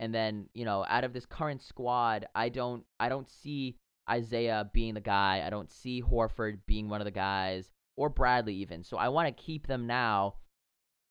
And 0.00 0.12
then 0.12 0.48
you 0.52 0.64
know, 0.64 0.84
out 0.88 1.04
of 1.04 1.12
this 1.12 1.24
current 1.24 1.62
squad, 1.62 2.26
I 2.34 2.48
don't 2.48 2.84
I 2.98 3.08
don't 3.08 3.30
see 3.30 3.76
Isaiah 4.10 4.68
being 4.74 4.94
the 4.94 5.00
guy. 5.00 5.44
I 5.46 5.50
don't 5.50 5.70
see 5.70 6.02
Horford 6.02 6.58
being 6.66 6.88
one 6.88 7.00
of 7.00 7.04
the 7.04 7.12
guys, 7.12 7.70
or 7.96 8.10
Bradley 8.10 8.54
even. 8.56 8.82
So 8.82 8.96
I 8.96 9.08
want 9.08 9.28
to 9.28 9.42
keep 9.42 9.68
them 9.68 9.86
now, 9.86 10.34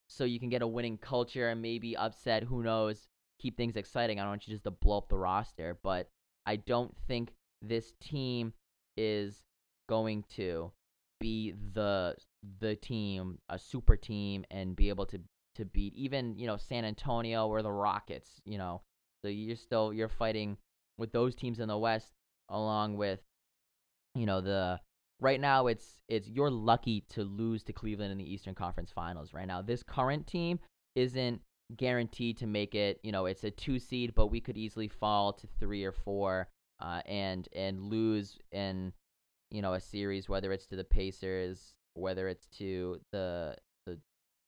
so 0.08 0.26
you 0.26 0.40
can 0.42 0.50
get 0.50 0.62
a 0.62 0.68
winning 0.68 0.98
culture 0.98 1.50
and 1.50 1.62
maybe 1.62 1.96
upset. 1.96 2.44
Who 2.44 2.64
knows? 2.64 3.08
Keep 3.40 3.56
things 3.56 3.78
exciting. 3.78 4.20
I 4.20 4.24
don't 4.24 4.32
want 4.32 4.48
you 4.48 4.54
just 4.54 4.66
to 4.66 4.72
blow 4.72 4.98
up 4.98 5.10
the 5.10 5.18
roster, 5.18 5.80
but 5.82 6.10
I 6.46 6.58
don't 6.58 6.94
think 7.08 7.32
this 7.62 7.94
team 8.02 8.54
is 8.98 9.42
going 9.88 10.26
to 10.36 10.72
be 11.20 11.54
the 11.74 12.16
the 12.60 12.76
team, 12.76 13.40
a 13.50 13.60
super 13.60 13.96
team, 13.96 14.46
and 14.52 14.76
be 14.76 14.90
able 14.90 15.06
to 15.08 15.20
to 15.56 15.66
beat 15.66 15.94
even 15.96 16.38
you 16.38 16.48
know 16.48 16.58
San 16.58 16.86
Antonio 16.86 17.48
or 17.48 17.62
the 17.62 17.72
Rockets. 17.72 18.42
You 18.46 18.58
know, 18.58 18.82
so 19.22 19.30
you're 19.30 19.56
still 19.56 19.94
you're 19.94 20.10
fighting 20.10 20.58
with 20.98 21.12
those 21.12 21.36
teams 21.36 21.60
in 21.60 21.68
the 21.68 21.78
West, 21.78 22.14
along 22.50 22.98
with 22.98 23.20
you 24.14 24.26
know 24.26 24.42
the 24.42 24.80
right 25.20 25.40
now 25.40 25.68
it's 25.68 25.96
it's 26.10 26.28
you're 26.28 26.52
lucky 26.52 27.02
to 27.10 27.24
lose 27.24 27.64
to 27.64 27.74
Cleveland 27.74 28.12
in 28.12 28.18
the 28.18 28.34
Eastern 28.34 28.56
Conference 28.56 28.92
Finals 28.92 29.34
right 29.34 29.48
now. 29.48 29.62
This 29.62 29.84
current 29.84 30.28
team 30.28 30.60
isn't 30.96 31.42
guaranteed 31.76 32.38
to 32.38 32.48
make 32.48 32.76
it. 32.76 33.00
You 33.04 33.12
know, 33.12 33.26
it's 33.26 33.44
a 33.44 33.52
two 33.52 33.80
seed, 33.80 34.14
but 34.16 34.28
we 34.28 34.40
could 34.40 34.58
easily 34.58 34.88
fall 34.88 35.34
to 35.34 35.48
three 35.60 35.84
or 35.84 35.92
four 35.92 36.48
uh, 36.80 37.02
and 37.06 37.48
and 37.56 37.82
lose 37.82 38.38
in 38.52 38.94
you 39.52 39.62
know 39.62 39.74
a 39.74 39.80
series, 39.80 40.30
whether 40.30 40.52
it's 40.52 40.68
to 40.68 40.76
the 40.76 40.84
Pacers, 40.84 41.74
whether 41.96 42.28
it's 42.28 42.48
to 42.58 43.00
the 43.12 43.56
the 43.86 43.98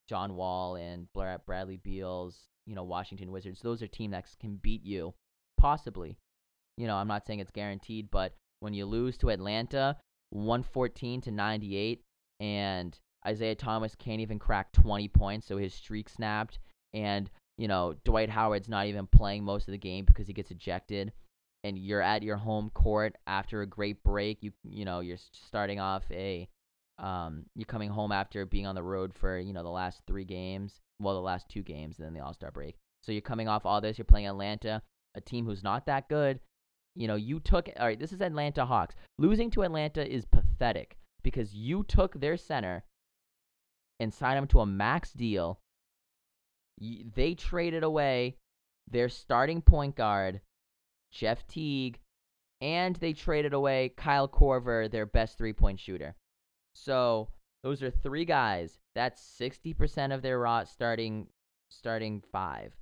John 0.08 0.36
Wall 0.36 0.76
and 0.76 1.08
Bradley 1.14 1.78
Beal's, 1.78 2.48
you 2.66 2.76
know, 2.76 2.84
Washington 2.84 3.32
Wizards. 3.32 3.62
Those 3.62 3.82
are 3.82 3.88
teams 3.88 4.12
that 4.12 4.26
can 4.40 4.60
beat 4.62 4.84
you, 4.86 5.14
possibly. 5.58 6.18
You 6.78 6.88
know, 6.88 6.96
I'm 6.96 7.08
not 7.08 7.26
saying 7.26 7.40
it's 7.40 7.52
guaranteed, 7.52 8.10
but 8.12 8.34
when 8.60 8.74
you 8.74 8.86
lose 8.86 9.18
to 9.18 9.30
Atlanta, 9.30 9.98
114 10.30 11.22
to 11.22 11.32
98, 11.32 12.02
and 12.40 12.98
Isaiah 13.26 13.56
Thomas 13.56 13.96
can't 13.96 14.22
even 14.22 14.40
crack 14.40 14.72
20 14.74 15.08
points, 15.08 15.48
so 15.48 15.58
his 15.58 15.74
streak 15.74 16.10
snapped, 16.10 16.60
and 16.94 17.30
you 17.58 17.68
know 17.68 17.96
Dwight 18.06 18.30
Howard's 18.30 18.70
not 18.70 18.86
even 18.86 19.08
playing 19.08 19.44
most 19.44 19.68
of 19.68 19.72
the 19.72 19.78
game 19.78 20.06
because 20.06 20.28
he 20.28 20.34
gets 20.34 20.52
ejected 20.52 21.12
and 21.64 21.78
you're 21.78 22.02
at 22.02 22.24
your 22.24 22.38
home 22.38 22.70
court 22.70 23.16
after 23.26 23.62
a 23.62 23.68
great 23.68 24.04
break. 24.04 24.42
You 24.42 24.52
you 24.64 24.86
know 24.86 25.00
you're 25.00 25.18
starting 25.32 25.80
off 25.80 26.04
a 26.12 26.48
um 27.00 27.44
you're 27.56 27.66
coming 27.66 27.90
home 27.90 28.12
after 28.12 28.46
being 28.46 28.66
on 28.66 28.76
the 28.76 28.84
road 28.84 29.14
for 29.14 29.38
you 29.38 29.54
know 29.54 29.64
the 29.64 29.70
last 29.70 30.02
three 30.08 30.26
games, 30.26 30.80
well 31.00 31.14
the 31.14 31.22
last 31.22 31.50
two 31.50 31.64
games, 31.64 31.98
and 31.98 32.06
then 32.06 32.14
the 32.14 32.24
All 32.24 32.34
Star 32.34 32.52
break. 32.52 32.76
So 33.04 33.12
you're 33.12 33.22
coming 33.22 33.48
off 33.48 33.66
all 33.66 33.82
this. 33.82 33.98
You're 33.98 34.06
playing 34.06 34.28
Atlanta, 34.28 34.82
a 35.16 35.22
team 35.22 35.46
who's 35.46 35.64
not 35.64 35.86
that 35.86 36.10
good. 36.10 36.40
You 36.96 37.08
know 37.08 37.16
you 37.16 37.40
took 37.40 37.70
all 37.80 37.86
right. 37.86 38.00
This 38.00 38.14
is 38.14 38.22
Atlanta 38.22 38.66
Hawks. 38.66 38.96
Losing 39.18 39.52
to 39.52 39.64
Atlanta 39.64 40.06
is 40.08 40.26
pathetic 40.26 40.98
because 41.24 41.54
you 41.54 41.84
took 41.84 42.20
their 42.20 42.38
center 42.38 42.84
and 44.00 44.14
signed 44.14 44.38
him 44.38 44.48
to 44.48 44.62
a 44.62 44.66
max 44.66 45.12
deal. 45.14 45.60
They 46.80 47.34
traded 47.34 47.84
away 47.84 48.38
their 48.90 49.10
starting 49.10 49.62
point 49.62 49.96
guard 49.96 50.42
Jeff 51.12 51.46
Teague, 51.48 52.00
and 52.62 52.96
they 52.98 53.14
traded 53.14 53.54
away 53.54 53.94
Kyle 53.96 54.28
Korver, 54.28 54.90
their 54.90 55.06
best 55.06 55.38
three 55.38 55.54
point 55.54 55.80
shooter. 55.80 56.16
So 56.84 57.30
those 57.64 57.82
are 57.84 57.90
three 57.90 58.26
guys. 58.26 58.80
That's 58.96 59.22
60% 59.40 60.14
of 60.14 60.22
their 60.22 60.40
rot 60.40 60.68
starting 60.68 61.28
starting 61.70 62.22
five. 62.32 62.74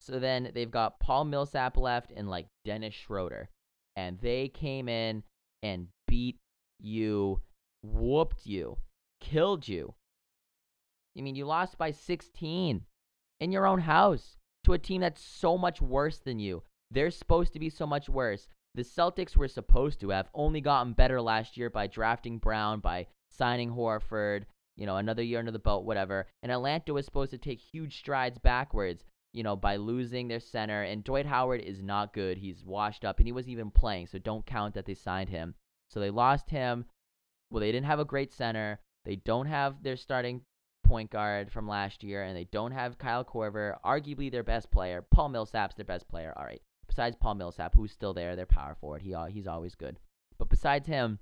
So 0.00 0.18
then 0.18 0.50
they've 0.54 0.70
got 0.70 1.00
Paul 1.00 1.24
Millsap 1.24 1.76
left 1.76 2.12
and 2.14 2.28
like 2.28 2.46
Dennis 2.64 2.94
Schroeder. 2.94 3.48
And 3.96 4.18
they 4.20 4.48
came 4.48 4.88
in 4.88 5.22
and 5.62 5.88
beat 6.06 6.36
you, 6.78 7.40
whooped 7.82 8.46
you, 8.46 8.78
killed 9.20 9.66
you. 9.66 9.94
I 11.16 11.22
mean, 11.22 11.34
you 11.34 11.46
lost 11.46 11.78
by 11.78 11.90
16 11.90 12.82
in 13.40 13.52
your 13.52 13.66
own 13.66 13.80
house 13.80 14.36
to 14.64 14.72
a 14.74 14.78
team 14.78 15.00
that's 15.00 15.22
so 15.22 15.58
much 15.58 15.80
worse 15.80 16.18
than 16.18 16.38
you. 16.38 16.62
They're 16.90 17.10
supposed 17.10 17.52
to 17.54 17.58
be 17.58 17.70
so 17.70 17.86
much 17.86 18.08
worse. 18.08 18.48
The 18.74 18.82
Celtics 18.82 19.36
were 19.36 19.48
supposed 19.48 20.00
to 20.00 20.10
have 20.10 20.28
only 20.34 20.60
gotten 20.60 20.92
better 20.92 21.20
last 21.20 21.56
year 21.56 21.70
by 21.70 21.86
drafting 21.86 22.38
Brown, 22.38 22.80
by 22.80 23.06
signing 23.38 23.70
Horford, 23.70 24.44
you 24.76 24.84
know, 24.84 24.96
another 24.96 25.22
year 25.22 25.38
under 25.38 25.50
the 25.50 25.58
belt, 25.58 25.84
whatever. 25.84 26.26
And 26.42 26.52
Atlanta 26.52 26.92
was 26.92 27.04
supposed 27.04 27.30
to 27.30 27.38
take 27.38 27.60
huge 27.60 27.98
strides 27.98 28.38
backwards, 28.38 29.04
you 29.32 29.42
know, 29.42 29.56
by 29.56 29.76
losing 29.76 30.28
their 30.28 30.40
center. 30.40 30.82
And 30.82 31.02
Dwight 31.04 31.26
Howard 31.26 31.60
is 31.60 31.82
not 31.82 32.12
good. 32.12 32.36
He's 32.36 32.64
washed 32.64 33.04
up, 33.04 33.18
and 33.18 33.26
he 33.26 33.32
wasn't 33.32 33.52
even 33.52 33.70
playing, 33.70 34.08
so 34.08 34.18
don't 34.18 34.44
count 34.44 34.74
that 34.74 34.84
they 34.84 34.94
signed 34.94 35.30
him. 35.30 35.54
So 35.88 36.00
they 36.00 36.10
lost 36.10 36.50
him. 36.50 36.84
Well, 37.50 37.60
they 37.60 37.72
didn't 37.72 37.86
have 37.86 38.00
a 38.00 38.04
great 38.04 38.32
center. 38.32 38.80
They 39.04 39.16
don't 39.16 39.46
have 39.46 39.82
their 39.82 39.96
starting 39.96 40.42
point 40.84 41.10
guard 41.10 41.50
from 41.50 41.66
last 41.68 42.02
year, 42.02 42.24
and 42.24 42.36
they 42.36 42.44
don't 42.44 42.72
have 42.72 42.98
Kyle 42.98 43.24
Korver, 43.24 43.76
arguably 43.84 44.30
their 44.30 44.42
best 44.42 44.70
player. 44.70 45.04
Paul 45.10 45.30
Millsap's 45.30 45.76
their 45.76 45.84
best 45.84 46.08
player. 46.08 46.34
All 46.36 46.44
right 46.44 46.60
besides 46.88 47.14
Paul 47.14 47.36
Millsap, 47.36 47.74
who's 47.76 47.92
still 47.92 48.12
there, 48.12 48.34
their 48.34 48.46
power 48.46 48.74
forward. 48.74 49.02
He 49.02 49.14
he's 49.30 49.46
always 49.46 49.76
good. 49.76 50.00
But 50.36 50.48
besides 50.48 50.88
him, 50.88 51.20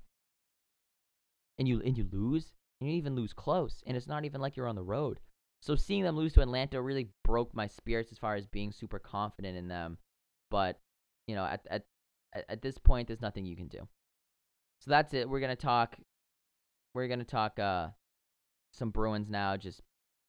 and 1.59 1.67
you 1.67 1.81
and 1.83 1.97
you 1.97 2.07
lose, 2.11 2.53
and 2.79 2.89
you 2.89 2.95
even 2.97 3.15
lose 3.15 3.33
close, 3.33 3.83
and 3.85 3.97
it's 3.97 4.07
not 4.07 4.25
even 4.25 4.41
like 4.41 4.55
you're 4.55 4.67
on 4.67 4.75
the 4.75 4.83
road. 4.83 5.19
So 5.61 5.75
seeing 5.75 6.03
them 6.03 6.15
lose 6.15 6.33
to 6.33 6.41
Atlanta 6.41 6.81
really 6.81 7.09
broke 7.23 7.53
my 7.53 7.67
spirits 7.67 8.11
as 8.11 8.17
far 8.17 8.35
as 8.35 8.45
being 8.45 8.71
super 8.71 8.99
confident 8.99 9.57
in 9.57 9.67
them. 9.67 9.97
But 10.51 10.79
you 11.27 11.35
know, 11.35 11.45
at 11.45 11.65
at 11.69 11.85
at 12.49 12.61
this 12.61 12.77
point, 12.77 13.07
there's 13.07 13.21
nothing 13.21 13.45
you 13.45 13.55
can 13.55 13.67
do. 13.67 13.87
So 14.81 14.91
that's 14.91 15.13
it. 15.13 15.29
We're 15.29 15.39
gonna 15.39 15.55
talk. 15.55 15.97
We're 16.93 17.07
gonna 17.07 17.23
talk 17.23 17.59
uh 17.59 17.87
some 18.73 18.91
Bruins 18.91 19.29
now, 19.29 19.57
just 19.57 19.81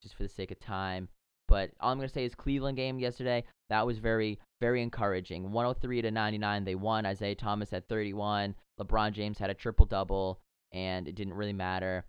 just 0.03 0.15
for 0.15 0.23
the 0.23 0.29
sake 0.29 0.51
of 0.51 0.61
time. 0.61 1.09
But 1.47 1.71
all 1.81 1.93
I'm 1.93 1.99
gonna 1.99 2.09
say 2.09 2.25
is 2.25 2.35
Cleveland 2.35 2.77
game 2.77 2.99
yesterday. 2.99 3.45
That 3.69 3.87
was 3.87 3.99
very 3.99 4.39
very 4.61 4.83
encouraging. 4.83 5.53
103 5.53 6.03
to 6.03 6.11
99, 6.11 6.65
they 6.65 6.75
won. 6.75 7.07
Isaiah 7.07 7.35
Thomas 7.35 7.71
had 7.71 7.89
31. 7.89 8.55
LeBron 8.81 9.13
James 9.13 9.39
had 9.39 9.51
a 9.51 9.55
triple 9.55 9.87
double, 9.87 10.41
and 10.73 11.09
it 11.09 11.15
didn't 11.15 11.35
really 11.35 11.53
matter. 11.53 12.05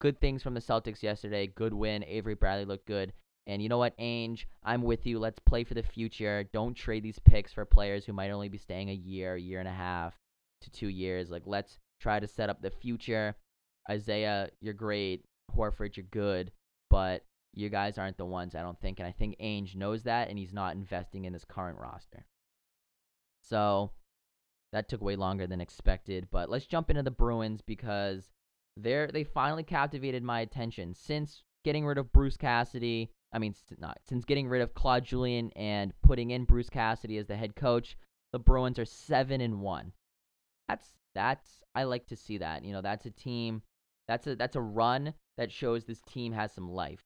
Good 0.00 0.20
things 0.20 0.42
from 0.42 0.54
the 0.54 0.60
Celtics 0.60 1.02
yesterday. 1.02 1.46
Good 1.46 1.74
win. 1.74 2.04
Avery 2.04 2.34
Bradley 2.34 2.64
looked 2.64 2.86
good. 2.86 3.12
And 3.46 3.62
you 3.62 3.68
know 3.68 3.78
what, 3.78 3.96
Ainge, 3.98 4.44
I'm 4.62 4.82
with 4.82 5.06
you. 5.06 5.18
Let's 5.18 5.38
play 5.38 5.64
for 5.64 5.74
the 5.74 5.82
future. 5.82 6.44
Don't 6.52 6.74
trade 6.74 7.02
these 7.02 7.18
picks 7.18 7.52
for 7.52 7.64
players 7.64 8.04
who 8.04 8.12
might 8.12 8.30
only 8.30 8.48
be 8.48 8.58
staying 8.58 8.90
a 8.90 8.94
year, 8.94 9.36
year 9.36 9.58
and 9.58 9.68
a 9.68 9.72
half 9.72 10.14
to 10.60 10.70
two 10.70 10.88
years. 10.88 11.30
Like, 11.30 11.44
let's 11.46 11.78
try 12.00 12.20
to 12.20 12.28
set 12.28 12.50
up 12.50 12.60
the 12.60 12.70
future. 12.70 13.34
Isaiah, 13.90 14.50
you're 14.60 14.74
great. 14.74 15.24
Horford, 15.56 15.96
you're 15.96 16.06
good. 16.10 16.52
But 16.90 17.24
you 17.54 17.70
guys 17.70 17.98
aren't 17.98 18.18
the 18.18 18.24
ones, 18.24 18.54
I 18.54 18.60
don't 18.60 18.80
think. 18.80 19.00
And 19.00 19.08
I 19.08 19.12
think 19.12 19.38
Ainge 19.40 19.74
knows 19.74 20.02
that, 20.04 20.28
and 20.28 20.38
he's 20.38 20.52
not 20.52 20.76
investing 20.76 21.24
in 21.24 21.32
his 21.32 21.44
current 21.44 21.78
roster. 21.78 22.26
So 23.42 23.90
that 24.72 24.88
took 24.88 25.00
way 25.00 25.16
longer 25.16 25.46
than 25.46 25.60
expected. 25.60 26.28
But 26.30 26.50
let's 26.50 26.66
jump 26.66 26.90
into 26.90 27.02
the 27.02 27.10
Bruins 27.10 27.60
because 27.60 28.30
they're 28.76 29.08
they 29.08 29.24
finally 29.24 29.62
captivated 29.62 30.22
my 30.22 30.40
attention 30.40 30.94
since 30.94 31.42
getting 31.64 31.86
rid 31.86 31.98
of 31.98 32.12
Bruce 32.12 32.36
Cassidy. 32.36 33.10
I 33.32 33.38
mean, 33.38 33.54
not 33.78 33.98
since 34.08 34.24
getting 34.24 34.48
rid 34.48 34.62
of 34.62 34.74
Claude 34.74 35.04
Julien 35.04 35.50
and 35.56 35.92
putting 36.02 36.30
in 36.30 36.44
Bruce 36.44 36.70
Cassidy 36.70 37.18
as 37.18 37.26
the 37.26 37.36
head 37.36 37.56
coach. 37.56 37.96
The 38.32 38.38
Bruins 38.38 38.78
are 38.78 38.84
seven 38.84 39.40
and 39.40 39.60
one. 39.60 39.92
That's 40.68 40.92
that's 41.14 41.62
I 41.74 41.84
like 41.84 42.06
to 42.08 42.16
see 42.16 42.38
that. 42.38 42.64
You 42.64 42.72
know, 42.72 42.82
that's 42.82 43.06
a 43.06 43.10
team. 43.10 43.62
That's 44.06 44.26
a 44.26 44.36
that's 44.36 44.56
a 44.56 44.60
run 44.60 45.14
that 45.36 45.52
shows 45.52 45.84
this 45.84 46.02
team 46.02 46.32
has 46.32 46.52
some 46.52 46.70
life 46.70 47.04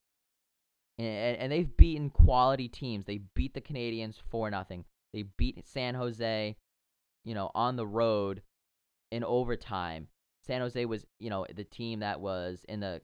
and, 0.98 1.36
and 1.38 1.52
they've 1.52 1.76
beaten 1.76 2.10
quality 2.10 2.68
teams. 2.68 3.04
They 3.04 3.20
beat 3.34 3.54
the 3.54 3.60
Canadiens 3.60 4.16
for 4.30 4.50
nothing. 4.50 4.84
They 5.12 5.24
beat 5.36 5.66
San 5.66 5.94
Jose, 5.94 6.56
you 7.24 7.34
know, 7.34 7.50
on 7.54 7.76
the 7.76 7.86
road 7.86 8.42
in 9.10 9.24
overtime. 9.24 10.08
San 10.46 10.60
Jose 10.60 10.84
was, 10.84 11.06
you 11.18 11.30
know, 11.30 11.46
the 11.54 11.64
team 11.64 12.00
that 12.00 12.20
was 12.20 12.64
in 12.68 12.80
the 12.80 13.00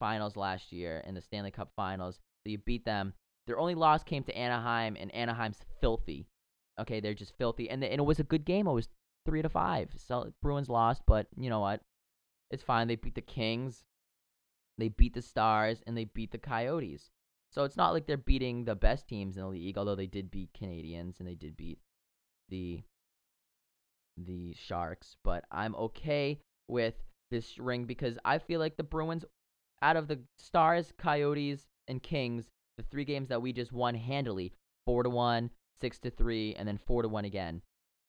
finals 0.00 0.36
last 0.36 0.72
year 0.72 1.02
in 1.06 1.14
the 1.14 1.20
Stanley 1.20 1.50
Cup 1.50 1.70
Finals. 1.76 2.20
So 2.42 2.50
you 2.50 2.58
beat 2.58 2.84
them. 2.84 3.12
Their 3.46 3.58
only 3.58 3.76
loss 3.76 4.02
came 4.02 4.24
to 4.24 4.36
Anaheim, 4.36 4.96
and 4.98 5.14
Anaheim's 5.14 5.60
filthy. 5.80 6.26
Okay, 6.80 7.00
they're 7.00 7.14
just 7.14 7.38
filthy, 7.38 7.70
and, 7.70 7.82
the, 7.82 7.90
and 7.90 8.00
it 8.00 8.04
was 8.04 8.18
a 8.18 8.24
good 8.24 8.44
game. 8.44 8.66
It 8.66 8.72
was 8.72 8.88
three 9.24 9.42
to 9.42 9.48
five. 9.48 9.90
So 9.96 10.32
Bruins 10.42 10.68
lost, 10.68 11.02
but 11.06 11.28
you 11.36 11.48
know 11.48 11.60
what? 11.60 11.80
It's 12.50 12.62
fine. 12.62 12.88
They 12.88 12.96
beat 12.96 13.14
the 13.14 13.20
Kings, 13.20 13.84
they 14.78 14.88
beat 14.88 15.14
the 15.14 15.22
Stars, 15.22 15.82
and 15.86 15.96
they 15.96 16.04
beat 16.04 16.32
the 16.32 16.38
Coyotes. 16.38 17.10
So 17.50 17.64
it's 17.64 17.76
not 17.76 17.92
like 17.92 18.06
they're 18.06 18.16
beating 18.16 18.64
the 18.64 18.74
best 18.74 19.08
teams 19.08 19.36
in 19.36 19.42
the 19.42 19.48
league, 19.48 19.78
although 19.78 19.94
they 19.94 20.06
did 20.06 20.30
beat 20.30 20.52
Canadiens 20.52 21.18
and 21.18 21.28
they 21.28 21.34
did 21.34 21.56
beat 21.56 21.78
the 22.48 22.82
the 24.16 24.54
Sharks. 24.54 25.16
But 25.24 25.44
I'm 25.50 25.74
okay 25.76 26.40
with 26.68 26.94
this 27.30 27.58
ring 27.58 27.84
because 27.84 28.18
I 28.24 28.38
feel 28.38 28.60
like 28.60 28.76
the 28.76 28.82
Bruins, 28.82 29.24
out 29.82 29.96
of 29.96 30.08
the 30.08 30.20
Stars, 30.38 30.92
Coyotes, 30.98 31.66
and 31.88 32.02
Kings, 32.02 32.48
the 32.76 32.84
three 32.90 33.04
games 33.04 33.28
that 33.28 33.42
we 33.42 33.52
just 33.52 33.72
won 33.72 33.94
handily, 33.94 34.52
four 34.86 35.02
to 35.02 35.10
one, 35.10 35.50
six 35.80 35.98
to 36.00 36.10
three, 36.10 36.54
and 36.54 36.66
then 36.66 36.78
four 36.78 37.02
to 37.02 37.08
one 37.08 37.24
again. 37.24 37.62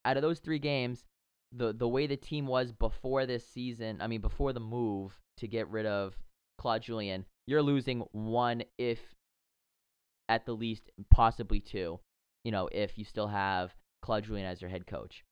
Out 0.04 0.16
of 0.16 0.22
those 0.22 0.38
three 0.38 0.58
games, 0.58 1.04
the 1.52 1.72
the 1.72 1.88
way 1.88 2.06
the 2.06 2.16
team 2.16 2.46
was 2.46 2.72
before 2.72 3.26
this 3.26 3.46
season, 3.46 4.00
I 4.00 4.06
mean 4.06 4.20
before 4.20 4.52
the 4.52 4.60
move 4.60 5.18
to 5.38 5.48
get 5.48 5.68
rid 5.68 5.86
of 5.86 6.16
Claude 6.58 6.82
Julien, 6.82 7.24
you're 7.46 7.62
losing 7.62 8.00
one 8.12 8.62
if 8.76 8.98
at 10.28 10.44
the 10.44 10.52
least 10.54 10.90
possibly 11.10 11.60
two, 11.60 12.00
you 12.44 12.52
know, 12.52 12.68
if 12.72 12.98
you 12.98 13.04
still 13.04 13.28
have 13.28 13.74
Claude 14.02 14.24
Julien 14.24 14.46
as 14.46 14.60
your 14.60 14.70
head 14.70 14.86
coach. 14.86 15.24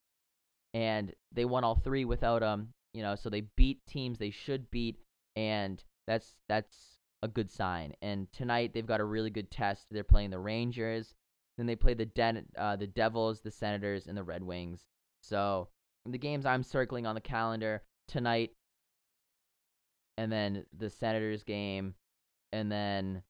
And 0.76 1.14
they 1.32 1.46
won 1.46 1.64
all 1.64 1.76
three 1.76 2.04
without 2.04 2.42
him, 2.42 2.74
you 2.92 3.02
know, 3.02 3.14
so 3.14 3.30
they 3.30 3.44
beat 3.56 3.80
teams 3.86 4.18
they 4.18 4.28
should 4.28 4.70
beat 4.70 4.98
and 5.36 5.82
that's 6.06 6.34
that's 6.50 6.98
a 7.22 7.28
good 7.28 7.50
sign. 7.50 7.94
And 8.02 8.30
tonight 8.30 8.72
they've 8.74 8.86
got 8.86 9.00
a 9.00 9.04
really 9.04 9.30
good 9.30 9.50
test. 9.50 9.86
They're 9.90 10.04
playing 10.04 10.30
the 10.30 10.38
Rangers, 10.38 11.14
then 11.56 11.66
they 11.66 11.76
play 11.76 11.94
the 11.94 12.04
Den- 12.04 12.46
uh, 12.58 12.76
the 12.76 12.86
Devils, 12.86 13.40
the 13.40 13.50
Senators, 13.50 14.06
and 14.06 14.16
the 14.16 14.22
Red 14.22 14.42
Wings. 14.42 14.84
So 15.22 15.68
the 16.04 16.18
games 16.18 16.44
I'm 16.44 16.62
circling 16.62 17.06
on 17.06 17.14
the 17.14 17.20
calendar 17.22 17.82
tonight, 18.06 18.50
and 20.18 20.30
then 20.30 20.66
the 20.76 20.90
Senators 20.90 21.42
game, 21.42 21.94
and 22.52 22.70
then 22.70 23.22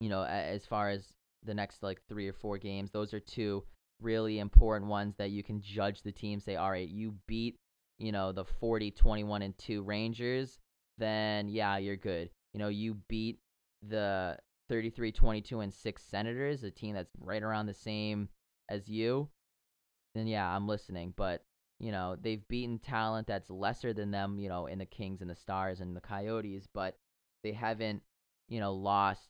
you 0.00 0.10
know 0.10 0.24
as 0.24 0.66
far 0.66 0.90
as 0.90 1.14
the 1.42 1.54
next 1.54 1.82
like 1.82 2.02
three 2.06 2.28
or 2.28 2.34
four 2.34 2.58
games, 2.58 2.90
those 2.90 3.14
are 3.14 3.20
two 3.20 3.64
really 4.00 4.38
important 4.38 4.90
ones 4.90 5.14
that 5.18 5.30
you 5.30 5.42
can 5.42 5.60
judge 5.60 6.02
the 6.02 6.12
team. 6.12 6.40
Say, 6.40 6.56
all 6.56 6.70
right, 6.70 6.88
you 6.88 7.14
beat 7.26 7.56
you 7.98 8.12
know 8.12 8.32
the 8.32 8.44
40, 8.44 8.90
21, 8.90 9.42
and 9.42 9.56
two 9.56 9.82
Rangers, 9.82 10.58
then 10.98 11.48
yeah, 11.48 11.76
you're 11.78 11.96
good. 11.96 12.30
You 12.52 12.60
know, 12.60 12.68
you 12.68 12.98
beat 13.08 13.38
the 13.82 14.38
33, 14.68 15.12
22, 15.12 15.60
and 15.60 15.72
six 15.72 16.02
Senators, 16.04 16.62
a 16.64 16.70
team 16.70 16.94
that's 16.94 17.12
right 17.20 17.42
around 17.42 17.66
the 17.66 17.74
same 17.74 18.28
as 18.68 18.88
you. 18.88 19.28
Then 20.14 20.26
yeah, 20.26 20.48
I'm 20.48 20.68
listening. 20.68 21.14
But 21.16 21.42
you 21.80 21.92
know, 21.92 22.16
they've 22.20 22.46
beaten 22.48 22.78
talent 22.78 23.26
that's 23.26 23.50
lesser 23.50 23.92
than 23.92 24.10
them, 24.10 24.38
you 24.38 24.48
know, 24.48 24.66
in 24.66 24.78
the 24.78 24.86
Kings 24.86 25.20
and 25.20 25.30
the 25.30 25.34
Stars 25.34 25.80
and 25.80 25.96
the 25.96 26.00
Coyotes, 26.00 26.68
but 26.72 26.96
they 27.42 27.52
haven't, 27.52 28.02
you 28.48 28.60
know, 28.60 28.72
lost 28.72 29.28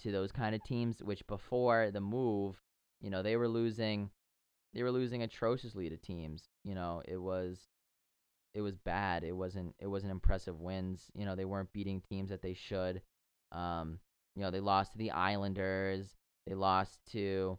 to 0.00 0.12
those 0.12 0.30
kind 0.30 0.54
of 0.54 0.62
teams, 0.62 1.02
which 1.02 1.26
before 1.26 1.90
the 1.90 2.00
move, 2.00 2.60
you 3.06 3.12
know, 3.12 3.22
they 3.22 3.36
were 3.36 3.46
losing 3.46 4.10
they 4.74 4.82
were 4.82 4.90
losing 4.90 5.22
atrociously 5.22 5.88
to 5.88 5.96
teams. 5.96 6.48
You 6.64 6.74
know, 6.74 7.02
it 7.06 7.18
was 7.18 7.68
it 8.52 8.62
was 8.62 8.76
bad. 8.78 9.22
It 9.22 9.30
wasn't 9.30 9.76
it 9.78 9.86
wasn't 9.86 10.10
impressive 10.10 10.60
wins. 10.60 11.04
You 11.14 11.24
know, 11.24 11.36
they 11.36 11.44
weren't 11.44 11.72
beating 11.72 12.00
teams 12.00 12.30
that 12.30 12.42
they 12.42 12.54
should. 12.54 13.00
Um, 13.52 14.00
you 14.34 14.42
know, 14.42 14.50
they 14.50 14.58
lost 14.58 14.90
to 14.92 14.98
the 14.98 15.12
Islanders. 15.12 16.16
They 16.48 16.54
lost 16.54 16.98
to 17.12 17.56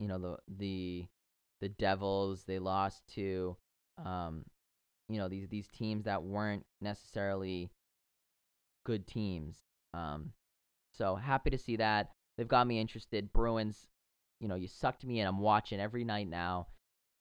you 0.00 0.08
know 0.08 0.18
the 0.18 0.38
the 0.58 1.06
the 1.60 1.68
Devils. 1.68 2.42
They 2.48 2.58
lost 2.58 3.02
to, 3.14 3.56
um, 4.04 4.44
you 5.08 5.18
know, 5.18 5.28
these 5.28 5.46
these 5.48 5.68
teams 5.68 6.06
that 6.06 6.24
weren't 6.24 6.66
necessarily 6.80 7.70
good 8.84 9.06
teams. 9.06 9.58
Um, 9.94 10.32
so 10.90 11.14
happy 11.14 11.50
to 11.50 11.58
see 11.58 11.76
that. 11.76 12.10
They've 12.36 12.48
got 12.48 12.66
me 12.66 12.80
interested. 12.80 13.32
Bruins, 13.32 13.86
you 14.40 14.48
know, 14.48 14.54
you 14.54 14.68
sucked 14.68 15.04
me 15.04 15.20
in. 15.20 15.26
I'm 15.26 15.40
watching 15.40 15.80
every 15.80 16.04
night 16.04 16.28
now. 16.28 16.68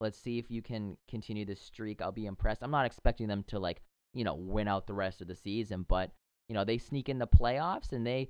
Let's 0.01 0.19
see 0.19 0.38
if 0.38 0.51
you 0.51 0.62
can 0.62 0.97
continue 1.10 1.45
this 1.45 1.62
streak. 1.62 2.01
I'll 2.01 2.12
be 2.12 2.25
impressed. 2.25 2.63
I'm 2.63 2.71
not 2.71 2.86
expecting 2.86 3.28
them 3.28 3.43
to 3.47 3.60
like, 3.60 3.82
you 4.13 4.23
know, 4.23 4.36
win 4.36 4.67
out 4.67 4.88
the 4.88 4.93
rest 4.93 5.21
of 5.21 5.28
the 5.28 5.36
season, 5.36 5.86
but 5.88 6.12
you 6.49 6.54
know, 6.54 6.63
they 6.63 6.78
sneak 6.78 7.10
in 7.10 7.19
the 7.19 7.28
playoffs 7.28 7.91
and 7.91 8.06
they 8.06 8.30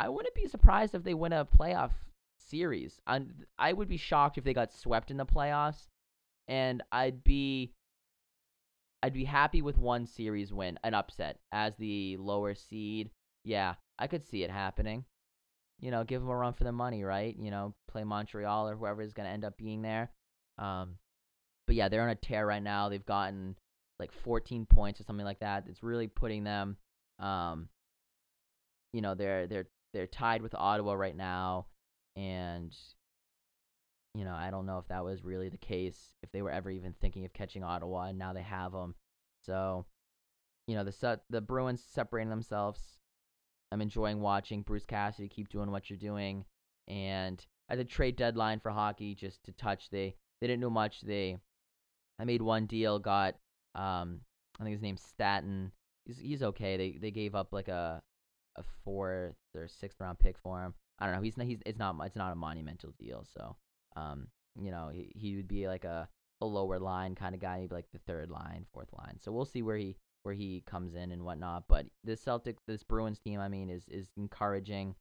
I 0.00 0.08
wouldn't 0.08 0.34
be 0.34 0.48
surprised 0.48 0.94
if 0.94 1.04
they 1.04 1.14
win 1.14 1.32
a 1.32 1.44
playoff 1.44 1.92
series. 2.36 3.00
I 3.06 3.20
I 3.58 3.72
would 3.72 3.88
be 3.88 3.96
shocked 3.96 4.38
if 4.38 4.44
they 4.44 4.54
got 4.54 4.72
swept 4.72 5.10
in 5.10 5.16
the 5.16 5.26
playoffs, 5.26 5.86
and 6.48 6.82
I'd 6.90 7.22
be 7.22 7.72
I'd 9.02 9.12
be 9.12 9.24
happy 9.24 9.62
with 9.62 9.78
one 9.78 10.06
series 10.06 10.52
win, 10.52 10.78
an 10.82 10.94
upset 10.94 11.38
as 11.52 11.76
the 11.76 12.16
lower 12.16 12.54
seed. 12.54 13.10
Yeah, 13.44 13.74
I 13.98 14.06
could 14.06 14.26
see 14.26 14.42
it 14.42 14.50
happening. 14.50 15.04
You 15.82 15.90
know, 15.90 16.04
give 16.04 16.22
them 16.22 16.30
a 16.30 16.36
run 16.36 16.54
for 16.54 16.64
the 16.64 16.72
money, 16.72 17.04
right? 17.04 17.36
You 17.38 17.50
know, 17.50 17.74
play 17.88 18.04
Montreal 18.04 18.68
or 18.68 18.76
whoever 18.76 19.02
is 19.02 19.12
going 19.12 19.26
to 19.26 19.32
end 19.32 19.44
up 19.44 19.58
being 19.58 19.82
there. 19.82 20.10
Um, 20.58 20.96
but 21.66 21.76
yeah, 21.76 21.88
they're 21.88 22.02
on 22.02 22.08
a 22.08 22.14
tear 22.14 22.46
right 22.46 22.62
now. 22.62 22.88
They've 22.88 23.04
gotten 23.04 23.56
like 23.98 24.12
14 24.12 24.66
points 24.66 25.00
or 25.00 25.04
something 25.04 25.26
like 25.26 25.40
that. 25.40 25.64
It's 25.68 25.82
really 25.82 26.06
putting 26.06 26.44
them. 26.44 26.76
Um, 27.18 27.68
you 28.92 29.02
know, 29.02 29.14
they're 29.14 29.46
they're 29.46 29.66
they're 29.92 30.06
tied 30.06 30.42
with 30.42 30.54
Ottawa 30.54 30.94
right 30.94 31.16
now 31.16 31.66
and 32.16 32.74
you 34.14 34.24
know, 34.24 34.34
I 34.34 34.50
don't 34.50 34.66
know 34.66 34.78
if 34.78 34.88
that 34.88 35.04
was 35.04 35.24
really 35.24 35.48
the 35.48 35.56
case, 35.56 36.14
if 36.22 36.30
they 36.32 36.42
were 36.42 36.50
ever 36.50 36.70
even 36.70 36.94
thinking 37.00 37.24
of 37.24 37.32
catching 37.32 37.64
Ottawa, 37.64 38.08
and 38.08 38.18
now 38.18 38.32
they 38.32 38.42
have 38.42 38.72
them. 38.72 38.94
So, 39.46 39.86
you 40.66 40.76
know, 40.76 40.84
the 40.84 41.20
the 41.30 41.40
Bruins 41.40 41.82
separating 41.82 42.28
themselves. 42.28 42.98
I'm 43.72 43.80
enjoying 43.80 44.20
watching 44.20 44.62
Bruce 44.62 44.84
Cassidy 44.84 45.28
keep 45.28 45.48
doing 45.48 45.70
what 45.70 45.88
you're 45.88 45.98
doing, 45.98 46.44
and 46.88 47.44
at 47.68 47.78
the 47.78 47.84
trade 47.84 48.16
deadline 48.16 48.60
for 48.60 48.70
hockey, 48.70 49.14
just 49.14 49.42
to 49.44 49.52
touch, 49.52 49.88
they 49.90 50.14
they 50.40 50.46
didn't 50.46 50.60
do 50.60 50.70
much. 50.70 51.00
They 51.00 51.38
I 52.18 52.24
made 52.24 52.42
one 52.42 52.66
deal, 52.66 52.98
got 52.98 53.34
um 53.74 54.20
I 54.60 54.64
think 54.64 54.74
his 54.74 54.82
name's 54.82 55.02
Staten. 55.02 55.72
He's 56.04 56.18
he's 56.18 56.42
okay. 56.42 56.76
They 56.76 56.98
they 57.00 57.10
gave 57.10 57.34
up 57.34 57.52
like 57.52 57.68
a 57.68 58.02
a 58.56 58.62
fourth 58.84 59.36
or 59.54 59.68
sixth 59.68 60.00
round 60.00 60.18
pick 60.18 60.36
for 60.38 60.62
him. 60.62 60.74
I 60.98 61.06
don't 61.06 61.16
know. 61.16 61.22
He's 61.22 61.38
not, 61.38 61.46
he's 61.46 61.62
it's 61.64 61.78
not 61.78 61.96
it's 62.04 62.16
not 62.16 62.32
a 62.32 62.36
monumental 62.36 62.92
deal. 62.98 63.24
So 63.34 63.56
um 63.96 64.28
you 64.60 64.70
know 64.70 64.90
he 64.92 65.12
he 65.14 65.36
would 65.36 65.48
be 65.48 65.66
like 65.66 65.84
a 65.84 66.08
a 66.42 66.46
lower 66.46 66.78
line 66.78 67.14
kind 67.14 67.34
of 67.34 67.40
guy, 67.40 67.60
maybe 67.60 67.74
like 67.74 67.90
the 67.92 68.00
third 68.00 68.28
line, 68.28 68.66
fourth 68.74 68.92
line. 68.98 69.16
So 69.18 69.32
we'll 69.32 69.44
see 69.46 69.62
where 69.62 69.76
he 69.76 69.96
where 70.22 70.34
he 70.34 70.62
comes 70.66 70.94
in 70.94 71.12
and 71.12 71.24
whatnot. 71.24 71.64
But 71.68 71.86
this 72.04 72.20
Celtic 72.22 72.56
this 72.66 72.82
Bruins 72.82 73.18
team, 73.18 73.40
I 73.40 73.48
mean, 73.48 73.70
is 73.70 73.88
is 73.88 74.08
encouraging. 74.16 74.94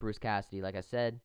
Bruce 0.00 0.18
Cassidy, 0.18 0.62
like 0.62 0.74
I 0.74 0.80
said, 0.80 1.20